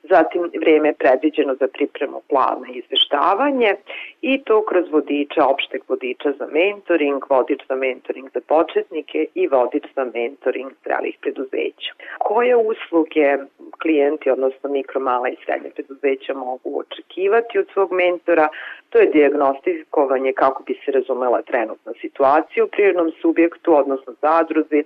zatim 0.10 0.52
vreme 0.62 0.94
predviđeno 0.94 1.56
za 1.60 1.68
pripremu 1.68 2.22
plana 2.30 2.68
i 2.74 2.78
izveštavanje 2.78 3.76
i 4.22 4.42
to 4.44 4.66
kroz 4.66 4.86
vodiča, 4.92 5.48
opšteg 5.48 5.82
vodiča 5.88 6.32
za 6.40 6.48
mentoring, 6.52 7.24
vodič 7.30 7.62
za 7.68 7.76
mentoring 7.76 8.30
za 8.34 8.42
početnike 8.48 9.26
i 9.36 9.48
vodič 9.48 9.84
za 9.96 10.04
mentoring 10.14 10.72
zrelih 10.84 11.18
preduzeća. 11.22 11.92
Koje 12.20 12.56
usluge 12.56 13.38
klijenti, 13.82 14.30
odnosno 14.30 14.70
mikro, 14.70 15.00
mala 15.00 15.30
i 15.30 15.36
srednje 15.46 15.70
preduzeća 15.70 16.34
mogu 16.34 16.80
očekivati 16.80 17.60
od 17.60 17.68
svog 17.74 17.92
mentora, 17.92 18.48
to 18.90 19.00
je 19.00 19.06
diagnostikovanje 19.06 20.34
kako 20.34 20.64
bi 20.64 20.74
se 20.86 20.92
razumela 20.92 21.42
trenutna 21.42 21.94
situacija 22.02 22.64
u 22.64 22.68
prirodnom 22.68 23.12
subjektu, 23.22 23.76
odnosno 23.76 24.14
zadruzi, 24.22 24.84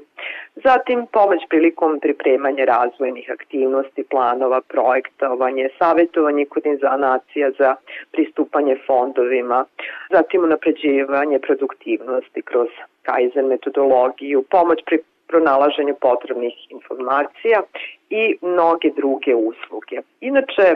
zatim 0.55 1.07
pomoć 1.11 1.41
prilikom 1.49 1.99
pripremanja 1.99 2.65
razvojnih 2.65 3.31
aktivnosti, 3.31 4.03
planova, 4.03 4.61
projektovanje, 5.07 5.69
savjetovanje 5.79 6.45
kod 6.45 6.63
nacija 6.99 7.51
za 7.59 7.75
pristupanje 8.11 8.77
fondovima, 8.87 9.65
zatim 10.11 10.43
unapređivanje 10.43 11.39
produktivnosti 11.39 12.41
kroz 12.41 12.67
Kaizen 13.01 13.45
metodologiju, 13.47 14.43
pomoć 14.49 14.79
pri 14.85 14.97
pronalaženju 15.27 15.95
potrebnih 16.01 16.71
informacija 16.71 17.61
i 18.09 18.37
mnoge 18.41 18.89
druge 18.95 19.35
usluge. 19.35 19.97
Inače, 20.21 20.75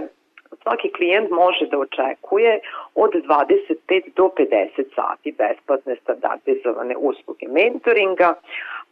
svaki 0.64 0.92
klijent 0.92 1.30
može 1.30 1.66
da 1.72 1.78
očekuje 1.78 2.60
od 2.96 3.12
25 3.12 4.02
do 4.16 4.30
50 4.38 4.96
sati 4.96 5.36
besplatne 5.38 5.96
standardizovane 5.96 6.96
usluge 6.98 7.46
mentoringa, 7.48 8.34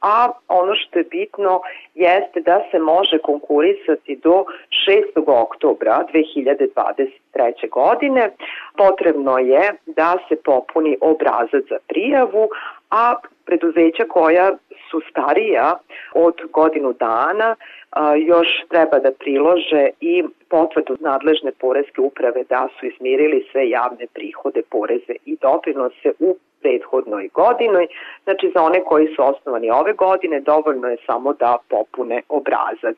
a 0.01 0.29
ono 0.47 0.75
što 0.75 0.99
je 0.99 1.03
bitno 1.03 1.61
jeste 1.95 2.41
da 2.41 2.61
se 2.71 2.79
može 2.79 3.17
konkurisati 3.17 4.15
do 4.15 4.45
6. 4.87 5.41
oktobra 5.41 6.05
2023. 6.13 7.69
godine. 7.69 8.29
Potrebno 8.77 9.37
je 9.37 9.73
da 9.85 10.17
se 10.27 10.35
popuni 10.35 10.97
obrazac 11.01 11.63
za 11.69 11.77
prijavu, 11.87 12.49
a 12.89 13.15
preduzeća 13.45 14.05
koja 14.09 14.51
su 14.89 15.01
starija 15.09 15.77
od 16.13 16.35
godinu 16.51 16.93
dana 16.93 17.55
još 18.17 18.47
treba 18.69 18.99
da 18.99 19.11
prilože 19.11 19.87
i 20.01 20.23
potvrdu 20.49 20.97
nadležne 20.99 21.51
poreske 21.51 22.01
uprave 22.01 22.43
da 22.49 22.67
su 22.79 22.85
izmirili 22.85 23.47
sve 23.51 23.69
javne 23.69 24.07
prihode, 24.13 24.61
poreze 24.69 25.13
i 25.25 25.37
doprinose 25.41 26.11
u 26.19 26.37
prethodnoj 26.61 27.29
godinoj. 27.33 27.87
Znači 28.23 28.51
za 28.55 28.63
one 28.63 28.83
koji 28.83 29.07
su 29.15 29.23
osnovani 29.23 29.71
ove 29.71 29.93
godine 29.93 30.39
dovoljno 30.39 30.87
je 30.87 30.97
samo 31.05 31.33
da 31.33 31.57
popune 31.69 32.21
obrazac. 32.29 32.97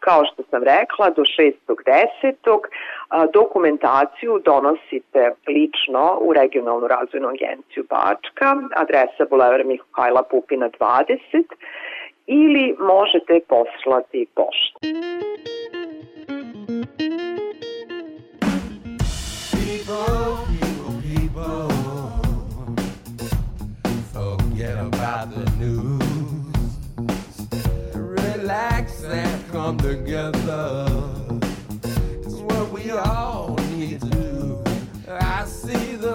Kao 0.00 0.24
što 0.24 0.42
sam 0.50 0.62
rekla, 0.62 1.10
do 1.10 1.22
6.10. 1.22 3.30
dokumentaciju 3.32 4.40
donosite 4.44 5.30
lično 5.48 6.18
u 6.20 6.32
regionalnu 6.32 6.86
razvojnu 6.86 7.28
agenciju 7.28 7.84
Bačka, 7.90 8.56
adresa 8.74 9.24
Bulevar 9.30 9.64
Mihajla 9.64 10.22
Pupina 10.22 10.70
20 10.80 11.44
ili 12.26 12.76
možete 12.80 13.40
poslati 13.48 14.26
poštu. 14.34 14.78
Come 29.52 29.78
together. 29.78 30.86
It's 32.22 32.40
what 32.40 32.70
we 32.70 32.90
all 32.90 33.56
need 33.74 34.00
to 34.00 34.06
do. 34.06 34.64
I 35.08 35.44
see 35.46 35.96
the 35.96 36.14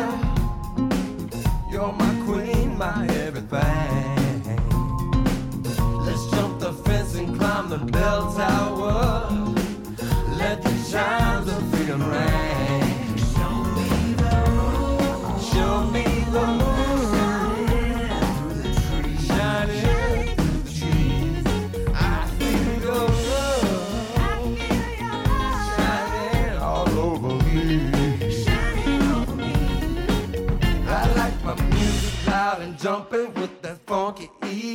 jumping 32.91 33.33
with 33.35 33.61
that 33.61 33.77
funky 33.87 34.29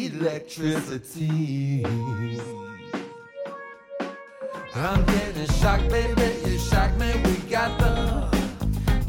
electricity. 0.07 1.85
I'm 4.74 5.05
getting 5.05 5.46
shocked, 5.61 5.90
baby. 5.90 6.50
You 6.50 6.59
shock 6.59 6.96
me. 6.96 7.12
We 7.26 7.37
got 7.50 7.79
the 7.79 7.92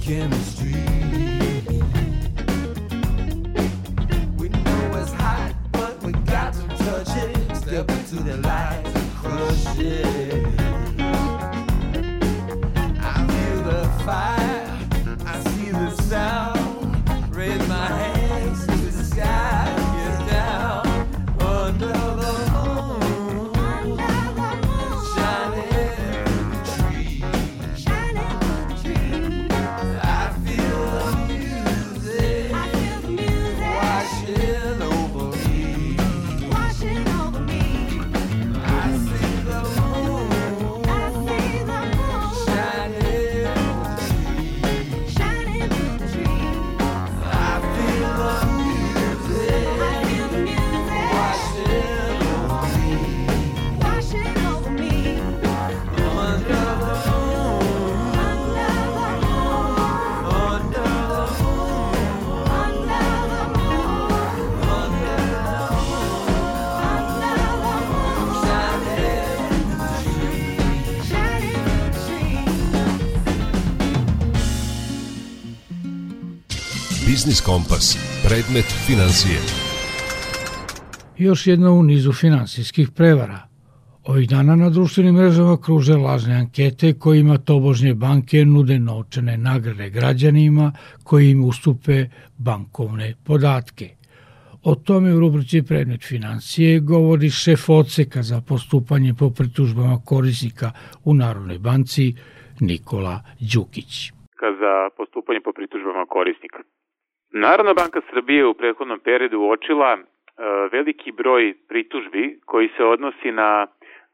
chemistry. 0.01 0.73
We 4.35 4.49
know 4.49 4.97
it's 4.99 5.13
hot, 5.13 5.55
but 5.71 6.03
we 6.03 6.11
got 6.11 6.51
to 6.55 6.67
touch 6.83 7.15
it. 7.15 7.55
Step 7.55 7.89
into 7.89 8.15
the 8.15 8.35
light 8.43 8.83
and 8.83 9.11
crush 9.15 9.79
it. 9.79 10.26
Biznis 77.27 77.45
Kompas. 77.45 77.85
Predmet 78.27 78.69
financije. 78.87 79.39
Još 81.17 81.47
jedna 81.47 81.71
u 81.71 81.83
nizu 81.83 82.13
finansijskih 82.13 82.87
prevara. 82.97 83.39
Ovih 84.03 84.29
dana 84.29 84.55
na 84.55 84.69
društvenim 84.69 85.15
mrežama 85.15 85.57
kruže 85.65 85.95
lažne 85.95 86.35
ankete 86.35 86.93
kojima 86.99 87.37
tobožnje 87.37 87.93
banke 87.93 88.45
nude 88.45 88.79
novčane 88.79 89.37
nagrade 89.37 89.89
građanima 89.89 90.71
koji 91.03 91.29
im 91.31 91.43
ustupe 91.43 92.05
bankovne 92.37 93.13
podatke. 93.25 93.89
O 94.63 94.75
tome 94.75 95.13
u 95.13 95.19
rubrici 95.19 95.63
Predmet 95.67 96.03
financije 96.03 96.79
govori 96.79 97.29
šef 97.29 97.69
odseka 97.69 98.21
za 98.23 98.41
postupanje 98.41 99.13
po 99.19 99.29
pritužbama 99.29 99.97
korisnika 100.05 100.71
u 101.05 101.13
Narodnoj 101.13 101.59
banci 101.59 102.13
Nikola 102.59 103.19
Đukić. 103.53 104.11
za 104.61 104.73
postupanje 104.97 105.39
po 105.45 105.51
pritužbama 105.53 106.05
korisnika. 106.05 106.76
Narodna 107.39 107.73
banka 107.73 108.01
Srbije 108.09 108.45
u 108.45 108.53
prethodnom 108.53 108.99
periodu 108.99 109.39
uočila 109.39 109.91
e, 109.93 109.99
veliki 110.71 111.11
broj 111.11 111.53
pritužbi 111.69 112.39
koji 112.45 112.69
se 112.77 112.83
odnosi 112.83 113.31
na 113.31 113.67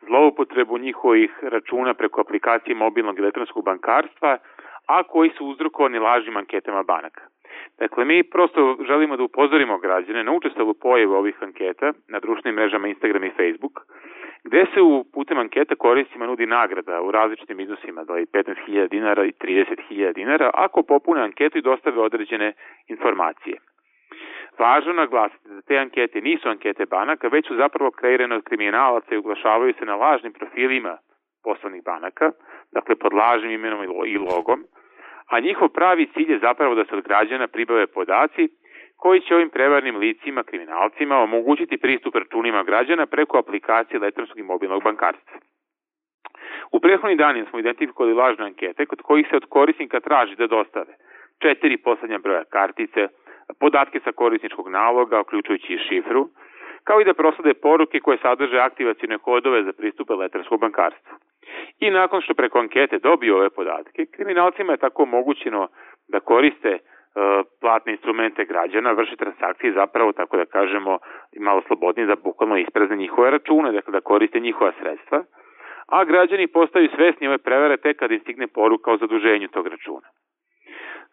zloupotrebu 0.08 0.78
njihovih 0.78 1.32
računa 1.42 1.94
preko 1.94 2.22
aplikacije 2.22 2.76
mobilnog 2.76 3.20
elektronskog 3.20 3.66
bankarstva, 3.66 4.38
a 4.88 5.04
koji 5.04 5.30
su 5.38 5.46
uzrokovani 5.46 6.00
lažnim 6.00 6.38
anketama 6.38 6.84
banaka. 6.84 7.22
Dakle, 7.80 8.06
mi 8.06 8.24
prosto 8.24 8.78
želimo 8.88 9.18
da 9.18 9.24
upozorimo 9.24 9.78
građane 9.78 10.24
na 10.24 10.32
učestalu 10.32 10.74
pojavu 10.74 11.14
ovih 11.14 11.36
anketa 11.42 11.94
na 12.08 12.20
društvenim 12.20 12.56
mrežama 12.56 12.88
Instagram 12.88 13.24
i 13.24 13.36
Facebook, 13.38 13.80
gde 14.44 14.66
se 14.74 14.82
u 14.82 15.04
putem 15.14 15.38
anketa 15.38 15.76
koristima 15.76 16.26
nudi 16.26 16.46
nagrada 16.46 17.02
u 17.02 17.12
različitim 17.12 17.60
iznosima, 17.60 18.04
da 18.04 18.14
li 18.14 18.26
15.000 18.26 18.90
dinara 18.90 19.26
i 19.26 19.32
30.000 19.32 20.14
dinara, 20.14 20.52
ako 20.54 20.84
popune 20.84 21.22
anketu 21.22 21.58
i 21.58 21.62
dostave 21.62 22.02
određene 22.02 22.54
informacije. 22.88 23.58
Važno 24.60 24.94
naglasiti 24.94 25.50
da 25.50 25.62
te 25.62 25.78
ankete 25.78 26.22
nisu 26.22 26.50
ankete 26.50 26.86
banaka, 26.86 27.28
već 27.28 27.48
su 27.48 27.56
zapravo 27.56 27.92
kreirane 27.92 28.36
od 28.36 28.44
kriminalaca 28.44 29.16
i 29.16 29.18
uglašavaju 29.18 29.74
se 29.80 29.86
na 29.86 29.96
lažnim 29.96 30.34
profilima 30.34 30.98
poslovnih 31.44 31.84
banaka, 31.84 32.32
dakle 32.72 32.96
pod 32.96 33.14
lažnim 33.14 33.52
imenom 33.52 33.84
i 34.06 34.18
logom, 34.18 34.64
a 35.28 35.40
njihov 35.40 35.70
pravi 35.70 36.10
cilj 36.14 36.32
je 36.32 36.40
zapravo 36.40 36.76
da 36.76 36.86
se 36.86 36.96
od 36.96 37.04
građana 37.04 37.48
pribave 37.48 37.88
podaci 37.88 38.50
koji 38.98 39.22
će 39.22 39.36
ovim 39.36 39.50
prevarnim 39.50 39.98
licima, 39.98 40.44
kriminalcima, 40.44 41.18
omogućiti 41.18 41.78
pristup 41.78 42.16
računima 42.16 42.64
građana 42.64 43.06
preko 43.06 43.38
aplikacije 43.38 43.98
elektronskog 43.98 44.40
i 44.40 44.44
mobilnog 44.44 44.84
bankarstva. 44.84 45.40
U 46.72 46.80
prethodnih 46.80 47.18
danima 47.18 47.50
smo 47.50 47.60
identifikovali 47.60 48.14
lažne 48.14 48.46
ankete 48.46 48.86
kod 48.86 49.02
kojih 49.02 49.28
se 49.30 49.36
od 49.36 49.46
korisnika 49.50 50.00
traži 50.00 50.36
da 50.36 50.48
dostave 50.48 50.94
četiri 51.44 51.78
poslednja 51.78 52.20
broja 52.20 52.44
kartice, 52.44 53.08
podatke 53.60 54.00
sa 54.04 54.12
korisničkog 54.12 54.68
naloga, 54.70 55.22
uključujući 55.22 55.74
i 55.74 55.84
šifru, 55.88 56.30
kao 56.84 57.02
i 57.02 57.06
da 57.06 57.14
proslade 57.14 57.54
poruke 57.54 58.00
koje 58.00 58.18
sadrže 58.18 58.60
aktivacijne 58.60 59.18
kodove 59.18 59.64
za 59.64 59.74
pristup 59.74 60.10
elektronskom 60.10 60.60
bankarstvu. 60.60 61.14
I 61.80 61.90
nakon 61.90 62.22
što 62.22 62.34
preko 62.34 62.60
ankete 62.60 63.00
dobiju 63.00 63.36
ove 63.36 63.50
podatke, 63.50 64.06
kriminalcima 64.06 64.72
je 64.72 64.84
tako 64.86 65.04
omogućeno 65.04 65.68
da 66.08 66.20
koriste 66.20 66.78
platne 67.62 67.92
instrumente 67.92 68.46
građana, 68.46 68.92
vrše 68.92 69.16
transakcije 69.16 69.74
zapravo, 69.74 70.12
tako 70.12 70.38
da 70.38 70.46
kažemo, 70.46 70.98
malo 71.40 71.62
slobodnije 71.68 72.06
da 72.06 72.16
bukvalno 72.16 72.58
isprazne 72.58 72.96
njihove 72.96 73.32
račune, 73.32 73.72
dakle 73.72 73.92
da 73.92 74.02
koriste 74.02 74.40
njihova 74.40 74.72
sredstva, 74.80 75.24
a 75.88 76.04
građani 76.04 76.48
postaju 76.48 76.90
svesni 76.96 77.28
ove 77.28 77.38
prevere 77.38 77.78
tek 77.78 78.00
kad 78.00 78.12
im 78.12 78.20
stigne 78.20 78.48
poruka 78.48 78.92
o 78.92 78.98
zaduženju 78.98 79.48
tog 79.48 79.68
računa. 79.68 80.08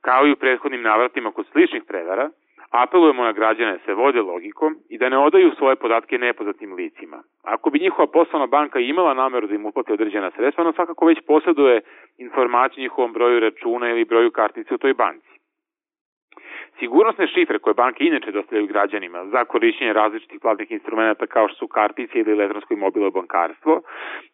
Kao 0.01 0.27
i 0.27 0.33
u 0.33 0.37
prethodnim 0.37 0.83
navratima 0.83 1.33
kod 1.33 1.47
sličnih 1.53 1.83
prevara, 1.89 2.31
apelujemo 2.71 3.25
na 3.25 3.33
građane 3.33 3.73
da 3.73 3.79
se 3.85 3.95
vode 3.95 4.21
logikom 4.21 4.77
i 4.89 4.99
da 4.99 5.09
ne 5.09 5.19
odaju 5.19 5.51
svoje 5.59 5.77
podatke 5.77 6.19
nepoznatim 6.19 6.75
licima. 6.75 7.23
Ako 7.43 7.71
bi 7.71 7.79
njihova 7.79 8.07
poslovna 8.07 8.47
banka 8.47 8.79
imala 8.79 9.15
nameru 9.15 9.47
da 9.47 9.55
im 9.55 9.67
uplati 9.67 9.93
određena 9.93 10.31
sredstva, 10.31 10.65
ona 10.65 10.73
svakako 10.73 11.07
već 11.07 11.19
posjeduje 11.27 11.81
informaciju 12.19 12.83
njihovom 12.83 13.13
broju 13.13 13.41
računa 13.41 13.91
ili 13.91 14.05
broju 14.05 14.31
kartice 14.31 14.75
u 14.75 14.79
toj 14.79 14.95
banci. 14.95 15.40
Sigurnosne 16.81 17.27
šifre 17.27 17.59
koje 17.59 17.75
banke 17.75 18.05
inače 18.05 18.33
dostavljaju 18.33 18.67
građanima 18.67 19.27
za 19.27 19.45
korišćenje 19.45 19.93
različitih 19.93 20.41
platnih 20.41 20.71
instrumenta 20.71 21.27
kao 21.27 21.49
što 21.49 21.57
su 21.57 21.69
kartice 21.69 22.19
ili 22.19 22.33
elektronsko 22.33 22.75
i 22.75 22.77
mobilno 22.77 23.11
bankarstvo 23.11 23.83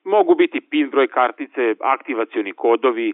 mogu 0.05 0.35
biti 0.35 0.61
PIN 0.61 0.91
broj 0.91 1.07
kartice, 1.07 1.75
aktivacioni 1.81 2.53
kodovi, 2.53 3.13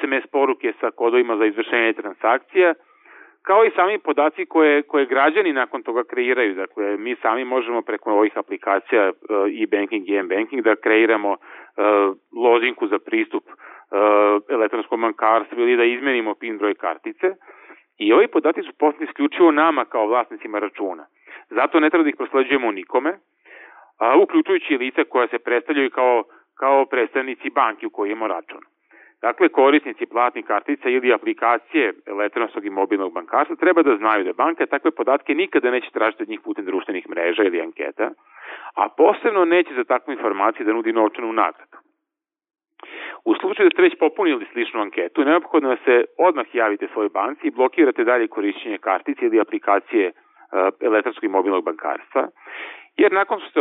SMS 0.00 0.26
poruke 0.32 0.72
sa 0.80 0.90
kodovima 0.90 1.36
za 1.36 1.46
izvršenje 1.46 1.92
transakcija, 1.92 2.74
kao 3.42 3.64
i 3.64 3.70
sami 3.76 3.98
podaci 3.98 4.46
koje, 4.46 4.82
koje 4.82 5.06
građani 5.06 5.52
nakon 5.52 5.82
toga 5.82 6.04
kreiraju. 6.04 6.54
Dakle, 6.54 6.96
mi 6.96 7.16
sami 7.22 7.44
možemo 7.44 7.82
preko 7.82 8.12
ovih 8.12 8.32
aplikacija 8.36 9.12
e-banking 9.62 10.08
i 10.08 10.16
m-banking 10.16 10.62
da 10.62 10.76
kreiramo 10.76 11.30
uh, 11.30 11.38
lozinku 12.44 12.86
za 12.86 12.98
pristup 12.98 13.44
elektronskom 14.48 15.00
bankarstvu 15.00 15.60
ili 15.60 15.76
da 15.76 15.84
izmenimo 15.84 16.34
PIN 16.34 16.58
broj 16.58 16.74
kartice. 16.74 17.34
I 17.98 18.12
ovi 18.12 18.28
podaci 18.28 18.62
su 18.62 18.72
posljedni 18.78 19.06
isključivo 19.06 19.50
nama 19.50 19.84
kao 19.84 20.06
vlasnicima 20.06 20.58
računa. 20.58 21.06
Zato 21.50 21.80
ne 21.80 21.90
treba 21.90 22.02
da 22.02 22.08
ih 22.08 22.16
prosleđujemo 22.16 22.72
nikome, 22.72 23.18
a, 23.98 24.16
uključujući 24.16 24.76
lice 24.76 25.04
koja 25.04 25.28
se 25.28 25.38
predstavljaju 25.38 25.90
kao, 25.90 26.24
kao 26.54 26.86
predstavnici 26.86 27.50
banki 27.50 27.86
u 27.86 27.90
kojoj 27.90 28.12
imamo 28.12 28.28
račun. 28.28 28.60
Dakle, 29.26 29.48
korisnici 29.48 30.06
platnih 30.06 30.44
kartica 30.44 30.88
ili 30.88 31.12
aplikacije 31.12 31.92
elektronskog 32.06 32.66
i 32.66 32.70
mobilnog 32.70 33.12
bankarstva 33.12 33.56
treba 33.56 33.82
da 33.82 33.96
znaju 33.96 34.24
da 34.24 34.32
banka 34.32 34.66
takve 34.66 34.90
podatke 34.90 35.34
nikada 35.34 35.70
neće 35.70 35.90
tražiti 35.90 36.22
od 36.22 36.28
njih 36.28 36.40
putem 36.44 36.64
društvenih 36.64 37.08
mreža 37.08 37.42
ili 37.42 37.60
anketa, 37.60 38.10
a 38.74 38.88
posebno 38.88 39.44
neće 39.44 39.74
za 39.74 39.84
takvu 39.84 40.12
informaciju 40.12 40.66
da 40.66 40.72
nudi 40.72 40.92
novčanu 40.92 41.32
nagradu. 41.32 41.76
U 43.24 43.34
slučaju 43.34 43.68
da 43.68 43.74
ste 43.74 43.82
već 43.82 43.94
popunili 43.98 44.46
sličnu 44.52 44.80
anketu, 44.80 45.24
neophodno 45.24 45.68
da 45.68 45.76
se 45.84 46.04
odmah 46.18 46.46
javite 46.52 46.88
svojoj 46.92 47.08
banci 47.08 47.46
i 47.46 47.50
blokirate 47.50 48.04
dalje 48.04 48.28
korišćenje 48.28 48.78
kartice 48.78 49.26
ili 49.26 49.40
aplikacije 49.40 50.12
elektronskog 50.80 51.24
i 51.24 51.28
mobilnog 51.28 51.64
bankarstva, 51.64 52.28
jer 52.96 53.12
nakon 53.12 53.40
što 53.40 53.50
ste 53.50 53.60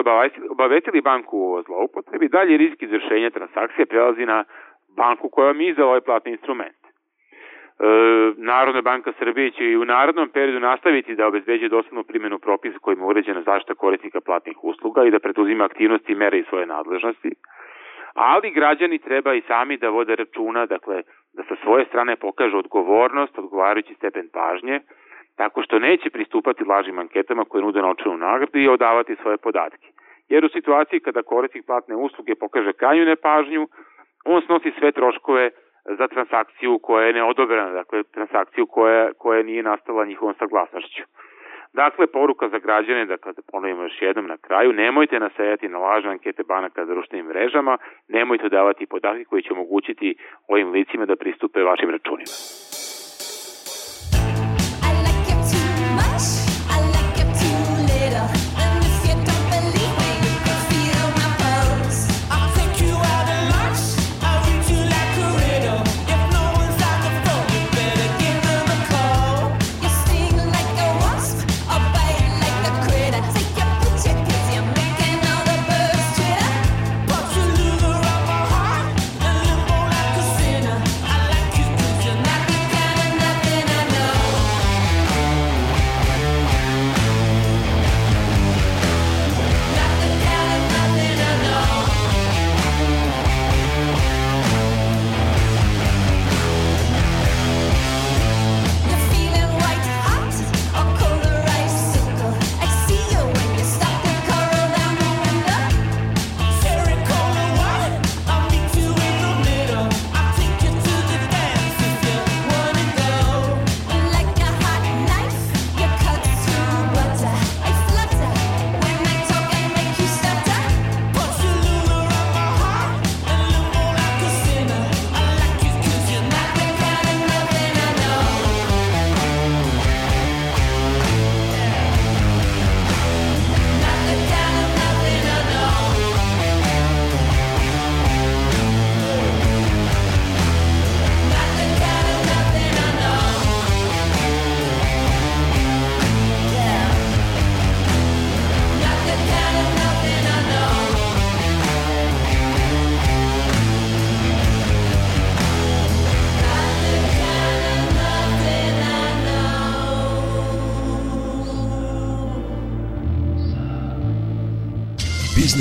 obavestili 0.50 1.02
banku 1.02 1.54
o 1.54 1.62
zloupotrebi, 1.62 2.28
dalje 2.28 2.58
rizik 2.58 2.82
izvršenja 2.82 3.30
transakcije 3.30 3.86
prelazi 3.86 4.26
na 4.26 4.44
banku 4.98 5.30
koja 5.30 5.48
vam 5.48 5.62
izdala 5.62 5.90
ovaj 5.90 6.02
platni 6.02 6.32
instrument. 6.32 6.76
E, 6.84 7.86
Narodna 8.38 8.82
banka 8.82 9.14
Srbije 9.20 9.52
će 9.52 9.64
i 9.64 9.78
u 9.78 9.86
narodnom 9.86 10.30
periodu 10.30 10.60
nastaviti 10.60 11.16
da 11.16 11.28
obezbeđe 11.28 11.70
doslednu 11.70 12.04
primjenu 12.04 12.40
propisa 12.40 12.80
kojima 12.80 13.04
je 13.04 13.08
uređena 13.08 13.42
zaštita 13.42 13.76
korisnika 13.76 14.22
platnih 14.22 14.64
usluga 14.64 15.04
i 15.06 15.12
da 15.12 15.20
preduzima 15.20 15.66
aktivnosti 15.66 16.12
i 16.12 16.16
mere 16.16 16.40
i 16.40 16.46
svoje 16.50 16.66
nadležnosti, 16.66 17.32
ali 18.14 18.52
građani 18.52 19.00
treba 19.00 19.34
i 19.34 19.42
sami 19.48 19.78
da 19.78 19.90
vode 19.90 20.16
računa, 20.16 20.66
dakle, 20.66 21.02
da 21.34 21.44
sa 21.44 21.56
svoje 21.64 21.86
strane 21.86 22.16
pokažu 22.16 22.58
odgovornost, 22.58 23.38
odgovarajući 23.38 23.94
stepen 23.94 24.30
pažnje, 24.34 24.80
tako 25.38 25.62
što 25.62 25.80
neće 25.80 26.10
pristupati 26.10 26.64
lažnim 26.64 27.00
anketama 27.00 27.46
koje 27.46 27.62
nude 27.62 27.82
novčanu 27.82 28.18
nagradu 28.18 28.60
i 28.60 28.68
odavati 28.68 29.16
svoje 29.16 29.38
podatke. 29.38 29.88
Jer 30.30 30.46
u 30.46 30.50
situaciji 30.50 31.00
kada 31.00 31.24
korisnik 31.24 31.66
platne 31.66 31.96
usluge 31.96 32.36
pokaže 32.36 32.74
krajnju 32.74 33.06
nepažnju, 33.06 33.68
on 34.26 34.42
snosi 34.42 34.72
sve 34.80 34.92
troškove 34.92 35.50
za 35.86 36.08
transakciju 36.08 36.80
koja 36.84 37.08
je 37.08 37.14
neodobrana, 37.14 37.72
dakle 37.72 38.04
transakciju 38.04 38.66
koja, 38.66 39.14
koja 39.14 39.44
nije 39.44 39.64
nastala 39.64 40.06
njihovom 40.06 40.36
saglasnošću. 40.40 41.04
Dakle, 41.74 42.08
poruka 42.08 42.50
za 42.50 42.60
građane, 42.60 43.06
da 43.06 43.18
kada 43.18 43.42
ponovimo 43.52 43.84
još 43.84 44.02
jednom 44.02 44.28
na 44.28 44.38
kraju, 44.38 44.74
nemojte 44.74 45.20
nasejati 45.20 45.68
na 45.70 45.78
lažne 45.78 46.10
ankete 46.12 46.44
banaka 46.44 46.86
za 46.86 46.94
društvenim 46.94 47.26
mrežama, 47.26 47.78
nemojte 48.08 48.50
davati 48.50 48.86
podatke 48.86 49.24
koji 49.26 49.44
će 49.44 49.54
omogućiti 49.54 50.16
ovim 50.48 50.72
licima 50.72 51.06
da 51.06 51.16
pristupe 51.16 51.64
vašim 51.64 51.90
računima. 51.90 52.36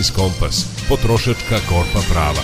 Biznis 0.02 0.18
Kompas, 0.18 0.56
potrošačka 0.90 1.56
korpa 1.70 2.00
prava. 2.12 2.42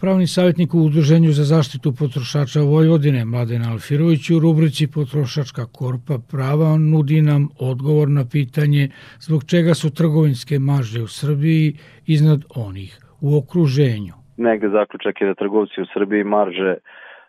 Pravni 0.00 0.26
savjetnik 0.26 0.74
u 0.74 0.78
Udruženju 0.86 1.30
za 1.38 1.44
zaštitu 1.54 1.88
potrošača 2.00 2.60
Vojvodine, 2.60 3.24
Mladen 3.24 3.62
Alfirović, 3.72 4.30
u 4.30 4.38
rubrici 4.44 4.84
Potrošačka 4.94 5.64
korpa 5.78 6.16
prava 6.32 6.70
nudi 6.92 7.18
nam 7.30 7.42
odgovor 7.70 8.08
na 8.18 8.24
pitanje 8.34 8.82
zbog 9.26 9.40
čega 9.50 9.74
su 9.74 9.94
trgovinske 9.98 10.58
marže 10.58 11.00
u 11.02 11.06
Srbiji 11.20 11.66
iznad 12.14 12.40
onih 12.66 12.90
u 13.26 13.28
okruženju. 13.38 14.14
Negde 14.36 14.68
zaključak 14.68 15.20
je 15.20 15.26
da 15.26 15.34
trgovci 15.34 15.76
u 15.84 15.90
Srbiji 15.94 16.24
marže 16.24 16.74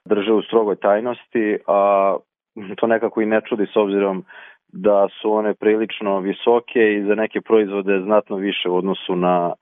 drže 0.06 0.32
u 0.32 0.42
strogoj 0.42 0.76
tajnosti, 0.76 1.46
a 1.68 1.80
to 2.78 2.88
nekako 2.88 3.22
i 3.22 3.26
ne 3.26 3.42
čudi 3.50 3.66
s 3.74 3.76
obzirom 3.76 4.26
da 4.76 5.08
su 5.22 5.32
one 5.32 5.54
prilično 5.54 6.20
visoke 6.20 6.94
i 6.94 7.04
za 7.04 7.16
neke 7.16 7.42
proizvode 7.42 8.00
znatno 8.00 8.36
više 8.36 8.70
u 8.70 8.76
odnosu 8.76 9.16
na 9.16 9.54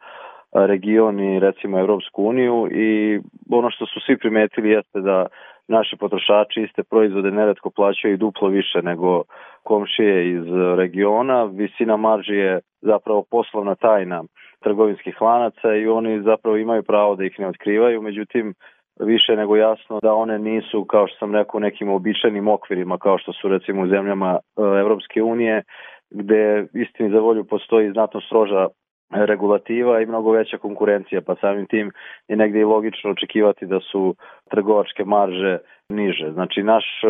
region 0.53 1.19
i 1.19 1.39
recimo 1.39 1.79
Evropsku 1.79 2.23
uniju 2.23 2.67
i 2.71 3.19
ono 3.51 3.69
što 3.69 3.85
su 3.85 3.99
svi 3.99 4.17
primetili 4.17 4.69
jeste 4.69 4.99
da 5.01 5.25
naši 5.67 5.97
potrošači 5.97 6.61
iste 6.61 6.83
proizvode 6.83 7.31
neretko 7.31 7.69
plaćaju 7.69 8.13
i 8.13 8.17
duplo 8.17 8.47
više 8.47 8.81
nego 8.81 9.23
komšije 9.63 10.31
iz 10.31 10.43
regiona. 10.77 11.43
Visina 11.43 11.97
marži 11.97 12.35
je 12.35 12.59
zapravo 12.81 13.23
poslovna 13.31 13.75
tajna 13.75 14.23
trgovinskih 14.59 15.21
lanaca 15.21 15.75
i 15.75 15.87
oni 15.87 16.21
zapravo 16.21 16.57
imaju 16.57 16.83
pravo 16.83 17.15
da 17.15 17.23
ih 17.25 17.39
ne 17.39 17.47
otkrivaju, 17.47 18.01
međutim 18.01 18.53
više 18.99 19.35
nego 19.35 19.55
jasno 19.55 19.99
da 20.01 20.13
one 20.13 20.39
nisu, 20.39 20.85
kao 20.85 21.07
što 21.07 21.17
sam 21.17 21.35
rekao, 21.35 21.59
nekim 21.59 21.89
običajnim 21.89 22.47
okvirima 22.47 22.97
kao 22.97 23.17
što 23.17 23.33
su 23.33 23.47
recimo 23.47 23.81
u 23.81 23.87
zemljama 23.87 24.39
e, 24.39 24.61
Evropske 24.61 25.23
unije, 25.23 25.63
gde 26.09 26.67
istini 26.73 27.09
za 27.09 27.19
volju 27.19 27.43
postoji 27.43 27.91
znatno 27.91 28.21
stroža 28.21 28.67
regulativa 29.11 30.01
i 30.01 30.05
mnogo 30.05 30.31
veća 30.31 30.57
konkurencija, 30.57 31.21
pa 31.21 31.35
samim 31.35 31.65
tim 31.65 31.91
je 32.27 32.35
negde 32.35 32.59
i 32.59 32.63
logično 32.63 33.11
očekivati 33.11 33.65
da 33.65 33.79
su 33.79 34.15
trgovačke 34.49 35.05
marže 35.05 35.57
niže. 35.89 36.31
Znači 36.31 36.63
naš 36.63 36.85
e, 37.03 37.07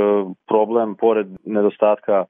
problem, 0.47 0.95
pored 0.95 1.27
nedostatka 1.45 2.25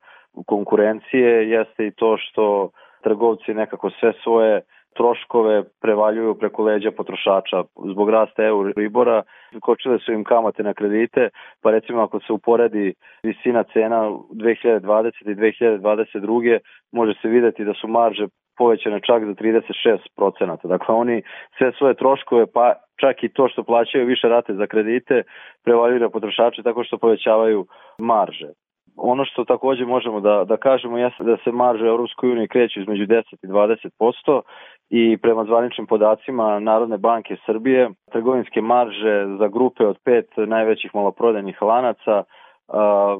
konkurencije, 0.45 1.49
jeste 1.49 1.87
i 1.87 1.91
to 1.91 2.17
što 2.17 2.69
trgovci 3.03 3.53
nekako 3.53 3.89
sve 3.89 4.13
svoje 4.23 4.61
troškove 4.95 5.63
prevaljuju 5.81 6.35
preko 6.39 6.63
leđa 6.63 6.91
potrošača. 6.91 7.63
Zbog 7.91 8.09
rasta 8.09 8.43
Euribora 8.43 9.23
kočile 9.61 9.99
su 9.99 10.11
im 10.11 10.23
kamate 10.23 10.63
na 10.63 10.73
kredite, 10.73 11.29
pa 11.61 11.71
recimo 11.71 12.01
ako 12.01 12.19
se 12.19 12.33
uporedi 12.33 12.93
visina 13.23 13.63
cena 13.63 14.09
2020. 14.31 15.11
i 15.21 15.35
2022. 15.35 16.59
može 16.91 17.13
se 17.21 17.27
videti 17.27 17.65
da 17.65 17.73
su 17.73 17.87
marže 17.87 18.27
povećane 18.57 18.99
čak 19.01 19.25
za 19.25 19.33
36%. 19.33 20.67
Dakle, 20.67 20.95
oni 20.95 21.21
sve 21.57 21.71
svoje 21.77 21.93
troškove, 21.93 22.45
pa 22.53 22.73
čak 23.01 23.23
i 23.23 23.29
to 23.29 23.47
što 23.47 23.63
plaćaju 23.63 24.05
više 24.05 24.27
rate 24.27 24.53
za 24.53 24.67
kredite, 24.67 25.23
prevaljuju 25.63 25.99
na 25.99 26.09
potrošače 26.09 26.63
tako 26.63 26.83
što 26.83 26.97
povećavaju 26.97 27.65
marže. 27.97 28.49
Ono 28.97 29.25
što 29.25 29.45
takođe 29.45 29.85
možemo 29.85 30.19
da, 30.19 30.43
da 30.43 30.57
kažemo 30.57 30.97
jeste 30.97 31.23
da 31.23 31.37
se 31.43 31.51
marže 31.51 31.85
Europskoj 31.85 32.31
uniji 32.31 32.47
kreću 32.47 32.81
između 32.81 33.03
10 33.03 33.23
i 33.43 33.47
20% 33.47 34.41
i 34.89 35.17
prema 35.17 35.45
zvaničnim 35.45 35.87
podacima 35.87 36.59
Narodne 36.59 36.97
banke 36.97 37.35
Srbije 37.45 37.89
trgovinske 38.11 38.61
marže 38.61 39.25
za 39.39 39.47
grupe 39.47 39.85
od 39.85 39.97
pet 40.05 40.27
najvećih 40.37 40.95
maloprodajnih 40.95 41.61
lanaca 41.61 42.23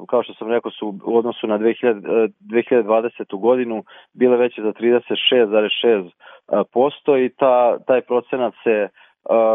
kao 0.08 0.22
što 0.22 0.34
sam 0.34 0.48
rekao 0.48 0.70
su 0.70 0.94
u 1.04 1.16
odnosu 1.16 1.46
na 1.46 1.58
2000, 1.58 2.30
2020. 2.40 3.40
godinu 3.40 3.84
bile 4.14 4.36
veće 4.36 4.62
za 4.62 4.72
36,6% 4.72 7.24
i 7.24 7.28
ta, 7.28 7.78
taj 7.86 8.00
procenat 8.00 8.54
se 8.64 8.88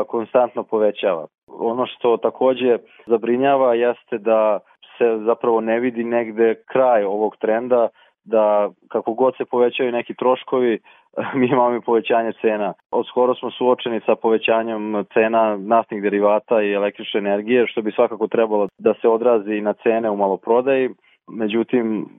konstantno 0.08 0.64
povećava. 0.64 1.28
Ono 1.48 1.86
što 1.86 2.18
takođe 2.18 2.78
zabrinjava 3.06 3.74
jeste 3.74 4.18
da 4.18 4.60
se 5.00 5.20
zapravo 5.26 5.62
ne 5.62 5.80
vidi 5.80 6.04
negde 6.04 6.56
kraj 6.66 7.04
ovog 7.04 7.36
trenda, 7.38 7.88
da 8.24 8.70
kako 8.88 9.14
god 9.14 9.38
se 9.38 9.46
povećaju 9.46 9.92
neki 9.92 10.14
troškovi, 10.14 10.80
mi 11.40 11.48
imamo 11.48 11.76
i 11.76 11.82
povećanje 11.82 12.32
cena. 12.42 12.74
Od 12.92 13.08
skoro 13.08 13.36
smo 13.36 13.52
suočeni 13.52 14.02
sa 14.06 14.16
povećanjem 14.16 15.06
cena 15.14 15.58
naftnih 15.58 16.02
derivata 16.02 16.62
i 16.62 16.74
električne 16.74 17.20
energije, 17.20 17.68
što 17.68 17.82
bi 17.82 17.92
svakako 17.92 18.28
trebalo 18.28 18.68
da 18.78 18.94
se 19.02 19.08
odrazi 19.08 19.62
na 19.62 19.74
cene 19.74 20.10
u 20.10 20.18
maloprodaji. 20.18 20.90
Međutim, 21.28 22.10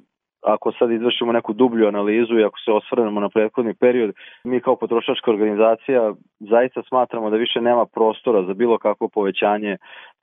ako 0.43 0.73
sad 0.73 0.91
izvršimo 0.91 1.33
neku 1.33 1.53
dublju 1.53 1.89
analizu 1.89 2.39
i 2.39 2.45
ako 2.45 2.59
se 2.65 2.73
osvrnemo 2.73 3.21
na 3.21 3.29
prethodni 3.29 3.75
period, 3.75 4.15
mi 4.45 4.61
kao 4.61 4.77
potrošačka 4.77 5.31
organizacija 5.31 6.15
zaista 6.41 6.83
smatramo 6.89 7.31
da 7.31 7.37
više 7.37 7.61
nema 7.61 7.87
prostora 7.87 8.43
za 8.43 8.55
bilo 8.55 8.79
kakvo 8.79 9.09
povećanje 9.09 9.77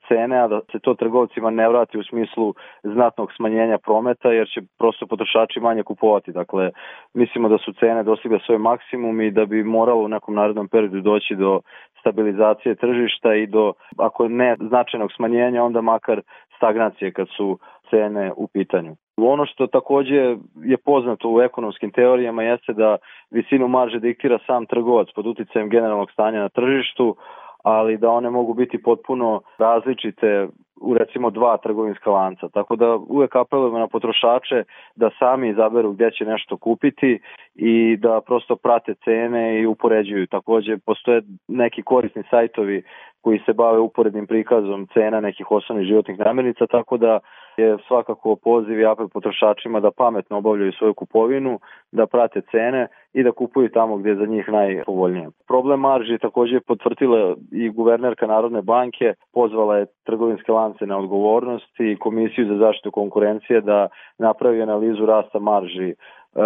cene, 0.08 0.40
a 0.40 0.48
da 0.48 0.62
se 0.72 0.80
to 0.80 0.94
trgovcima 0.94 1.50
ne 1.50 1.70
vrati 1.70 1.98
u 1.98 2.04
smislu 2.04 2.54
znatnog 2.84 3.32
smanjenja 3.36 3.78
prometa, 3.78 4.32
jer 4.32 4.48
će 4.48 4.62
prosto 4.80 5.08
potrošači 5.08 5.60
manje 5.60 5.84
kupovati. 5.84 6.32
Dakle, 6.32 6.72
mislimo 7.14 7.50
da 7.50 7.58
su 7.58 7.74
cene 7.74 8.04
dostigle 8.04 8.40
svoj 8.46 8.58
maksimum 8.58 9.22
i 9.22 9.32
da 9.32 9.46
bi 9.46 9.64
moralo 9.64 10.02
u 10.04 10.08
nekom 10.08 10.36
narednom 10.36 10.68
periodu 10.68 11.02
doći 11.02 11.36
do 11.36 11.62
stabilizacije 12.00 12.76
tržišta 12.76 13.36
i 13.36 13.48
do, 13.48 13.74
ako 13.98 14.28
ne 14.28 14.56
značajnog 14.60 15.12
smanjenja, 15.16 15.64
onda 15.64 15.82
makar 15.82 16.22
stagnacije 16.58 17.12
kad 17.12 17.28
su 17.38 17.60
cene 17.90 18.32
u 18.38 18.48
pitanju. 18.48 18.96
Ono 19.18 19.46
što 19.46 19.68
takođe 19.68 20.36
je 20.64 20.78
poznato 20.86 21.30
u 21.30 21.42
ekonomskim 21.42 21.92
teorijama 21.92 22.44
jeste 22.44 22.74
da 22.74 22.98
visinu 23.32 23.68
marže 23.68 24.00
diktira 24.00 24.40
sam 24.48 24.66
trgovac 24.66 25.08
pod 25.16 25.28
uticajem 25.28 25.70
generalnog 25.70 26.12
stanja 26.12 26.40
na 26.40 26.50
tržištu, 26.50 27.16
ali 27.64 27.98
da 27.98 28.10
one 28.10 28.30
mogu 28.30 28.54
biti 28.54 28.82
potpuno 28.84 29.42
različite 29.58 30.48
u 30.82 30.94
recimo 30.94 31.30
dva 31.30 31.58
trgovinska 31.58 32.12
lanca. 32.12 32.50
Tako 32.50 32.76
da 32.76 32.96
uvek 32.96 33.36
apelujemo 33.36 33.80
na 33.80 33.88
potrošače 33.88 34.64
da 34.96 35.10
sami 35.20 35.50
izaberu 35.50 35.92
gde 35.92 36.12
će 36.12 36.26
nešto 36.26 36.58
kupiti 36.58 37.20
i 37.56 37.98
da 37.98 38.22
prosto 38.26 38.56
prate 38.56 38.94
cene 39.04 39.62
i 39.62 39.66
upoređuju. 39.66 40.28
Takođe 40.28 40.78
postoje 40.78 41.22
neki 41.48 41.84
korisni 41.84 42.24
sajtovi 42.30 42.84
koji 43.22 43.40
se 43.46 43.54
bave 43.54 43.80
uporednim 43.80 44.28
prikazom 44.28 44.88
cena 44.94 45.20
nekih 45.22 45.52
osnovnih 45.52 45.88
životnih 45.88 46.20
namirnica, 46.20 46.68
tako 46.68 46.98
da 46.98 47.20
je 47.58 47.78
svakako 47.88 48.36
poziv 48.36 48.80
i 48.80 48.86
apel 48.86 49.08
potrošačima 49.08 49.80
da 49.80 49.92
pametno 49.92 50.38
obavljaju 50.38 50.72
svoju 50.72 50.94
kupovinu, 50.94 51.60
da 51.92 52.08
prate 52.08 52.42
cene 52.52 52.88
i 53.14 53.24
da 53.24 53.32
kupuju 53.32 53.70
tamo 53.70 53.98
gde 53.98 54.10
je 54.10 54.16
za 54.16 54.26
njih 54.26 54.50
najpovoljnije. 54.50 55.30
Problem 55.48 55.80
marži 55.80 56.18
takođe 56.18 56.56
je 56.56 56.62
potvrdila 56.62 57.36
i 57.52 57.70
guvernerka 57.70 58.28
Narodne 58.28 58.62
banke, 58.62 59.14
pozvala 59.34 59.78
je 59.78 59.86
trgovinske 60.06 60.52
lance 60.52 60.67
na 60.86 60.98
odgovornost 60.98 61.80
i 61.80 61.96
Komisiju 62.00 62.48
za 62.48 62.58
zaštitu 62.58 62.92
konkurencije 62.92 63.62
da 63.62 63.88
napravi 64.18 64.62
analizu 64.62 65.06
rasta 65.06 65.40
marži 65.40 65.90
e, 65.90 65.96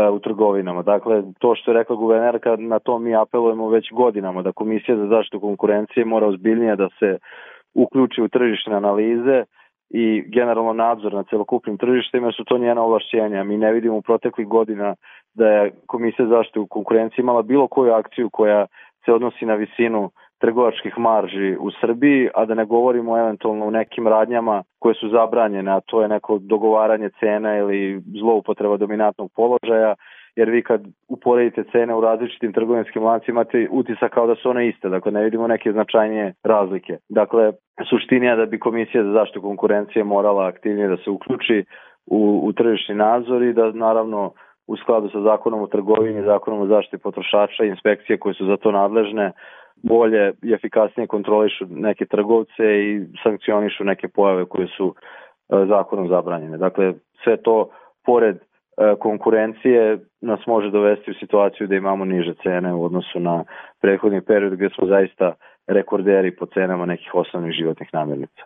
u 0.09 0.19
trgovinama. 0.19 0.81
Dakle, 0.81 1.23
to 1.39 1.55
što 1.55 1.71
je 1.71 1.77
rekla 1.77 1.95
guvernerka, 1.95 2.55
na 2.55 2.79
to 2.79 2.99
mi 2.99 3.15
apelujemo 3.15 3.69
već 3.69 3.91
godinama, 3.91 4.41
da 4.41 4.51
Komisija 4.51 4.97
za 4.97 5.07
zaštitu 5.07 5.39
konkurencije 5.39 6.05
mora 6.05 6.27
ozbiljnije 6.27 6.75
da 6.75 6.87
se 6.99 7.17
uključi 7.73 8.21
u 8.21 8.27
tržišne 8.27 8.75
analize, 8.75 9.43
i 9.93 10.23
generalno 10.27 10.73
nadzor 10.73 11.13
na 11.13 11.23
celokupnim 11.23 11.77
tržištima 11.77 12.31
su 12.31 12.43
to 12.43 12.57
njena 12.57 12.81
ovlašćenja. 12.81 13.43
Mi 13.43 13.57
ne 13.57 13.71
vidimo 13.71 13.97
u 13.97 14.01
proteklih 14.01 14.47
godina 14.47 14.95
da 15.33 15.47
je 15.47 15.71
Komisija 15.87 16.27
zaštitu 16.27 16.67
konkurencije 16.69 17.23
imala 17.23 17.41
bilo 17.41 17.67
koju 17.67 17.93
akciju 17.93 18.29
koja 18.29 18.67
se 19.05 19.13
odnosi 19.13 19.45
na 19.45 19.55
visinu 19.55 20.11
trgovačkih 20.41 20.97
marži 20.97 21.55
u 21.59 21.71
Srbiji, 21.81 22.29
a 22.35 22.45
da 22.45 22.53
ne 22.55 22.65
govorimo 22.65 23.17
eventualno 23.17 23.65
o 23.65 23.71
nekim 23.71 24.07
radnjama 24.07 24.63
koje 24.79 24.95
su 24.95 25.09
zabranjene, 25.09 25.71
a 25.71 25.79
to 25.79 26.01
je 26.01 26.07
neko 26.07 26.39
dogovaranje 26.41 27.09
cena 27.19 27.57
ili 27.57 28.01
zloupotreba 28.19 28.77
dominantnog 28.77 29.31
položaja, 29.35 29.95
jer 30.35 30.49
vi 30.49 30.63
kad 30.63 30.81
uporedite 31.09 31.63
cene 31.71 31.95
u 31.95 32.01
različitim 32.01 32.53
trgovinskim 32.53 33.03
lancima 33.03 33.41
imate 33.41 33.67
utisak 33.71 34.13
kao 34.13 34.27
da 34.27 34.35
su 34.35 34.49
one 34.49 34.67
iste, 34.67 34.89
dakle 34.89 35.11
ne 35.11 35.23
vidimo 35.23 35.47
neke 35.47 35.71
značajnije 35.71 36.33
razlike. 36.43 36.97
Dakle, 37.09 37.51
suština 37.89 38.25
je 38.25 38.35
da 38.35 38.45
bi 38.45 38.59
Komisija 38.59 39.03
za 39.03 39.11
zaštitu 39.11 39.41
konkurencije 39.41 40.03
morala 40.03 40.47
aktivnije 40.47 40.87
da 40.87 40.97
se 40.97 41.09
uključi 41.09 41.65
u, 42.05 42.41
u 42.43 42.53
tržišni 42.53 42.95
nadzor 42.95 43.43
i 43.43 43.53
da 43.53 43.71
naravno 43.71 44.31
u 44.67 44.77
skladu 44.77 45.09
sa 45.09 45.21
zakonom 45.21 45.61
o 45.61 45.67
trgovini, 45.67 46.23
zakonom 46.23 46.61
o 46.61 46.65
zaštiti 46.65 47.03
potrošača 47.03 47.63
inspekcije 47.63 48.17
koje 48.17 48.33
su 48.33 48.45
za 48.45 48.57
to 48.57 48.71
nadležne 48.71 49.31
bolje 49.83 50.33
i 50.43 50.53
efikasnije 50.53 51.07
kontrolišu 51.07 51.65
neke 51.69 52.05
trgovce 52.05 52.63
i 52.63 53.05
sankcionišu 53.23 53.83
neke 53.83 54.07
pojave 54.07 54.45
koje 54.45 54.67
su 54.77 54.95
e, 54.95 55.65
zakonom 55.67 56.07
zabranjene. 56.07 56.57
Dakle, 56.57 56.93
sve 57.23 57.37
to 57.37 57.69
pored 58.05 58.37
E, 58.77 58.95
konkurencije 58.99 59.99
nas 60.21 60.39
može 60.47 60.69
dovesti 60.69 61.11
u 61.11 61.13
situaciju 61.13 61.67
da 61.67 61.75
imamo 61.75 62.05
niže 62.05 62.33
cene 62.43 62.73
u 62.73 62.83
odnosu 62.83 63.19
na 63.19 63.43
prethodni 63.81 64.21
period 64.21 64.53
gde 64.53 64.69
smo 64.69 64.87
zaista 64.87 65.33
rekorderi 65.67 66.35
po 66.35 66.45
cenama 66.45 66.85
nekih 66.85 67.15
osnovnih 67.15 67.53
životnih 67.53 67.89
namirnica. 67.93 68.43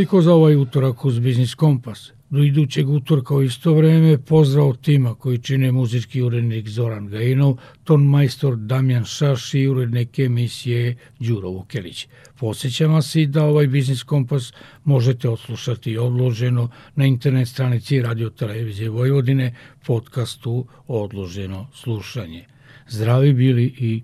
Toliko 0.00 0.22
za 0.22 0.34
ovaj 0.34 0.56
utorak 0.56 1.04
uz 1.04 1.18
Biznis 1.18 1.54
Kompas. 1.54 2.12
Do 2.30 2.42
idućeg 2.42 2.88
utorka 2.88 3.34
u 3.34 3.42
isto 3.42 3.74
vreme 3.74 4.18
pozdrav 4.18 4.76
tima 4.76 5.14
koji 5.14 5.38
čine 5.38 5.72
muzički 5.72 6.22
urednik 6.22 6.68
Zoran 6.68 7.06
Gajinov, 7.06 7.56
ton 7.84 8.06
majstor 8.06 8.56
Damjan 8.56 9.04
Šaš 9.04 9.54
i 9.54 9.68
urednik 9.68 10.18
emisije 10.18 10.96
Đuro 11.18 11.48
Vukelić. 11.48 12.08
Posjećam 12.38 12.92
vas 12.92 13.14
i 13.14 13.26
da 13.26 13.44
ovaj 13.44 13.66
Biznis 13.66 14.02
Kompas 14.02 14.52
možete 14.84 15.28
odslušati 15.28 15.98
odloženo 15.98 16.68
na 16.94 17.06
internet 17.06 17.48
stranici 17.48 18.02
Radio 18.02 18.30
Televizije 18.30 18.90
Vojvodine 18.90 19.54
podcastu 19.86 20.66
Odloženo 20.86 21.66
slušanje. 21.74 22.44
Zdravi 22.88 23.32
bili 23.32 23.64
i 23.64 24.02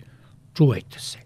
čuvajte 0.54 1.00
se. 1.00 1.18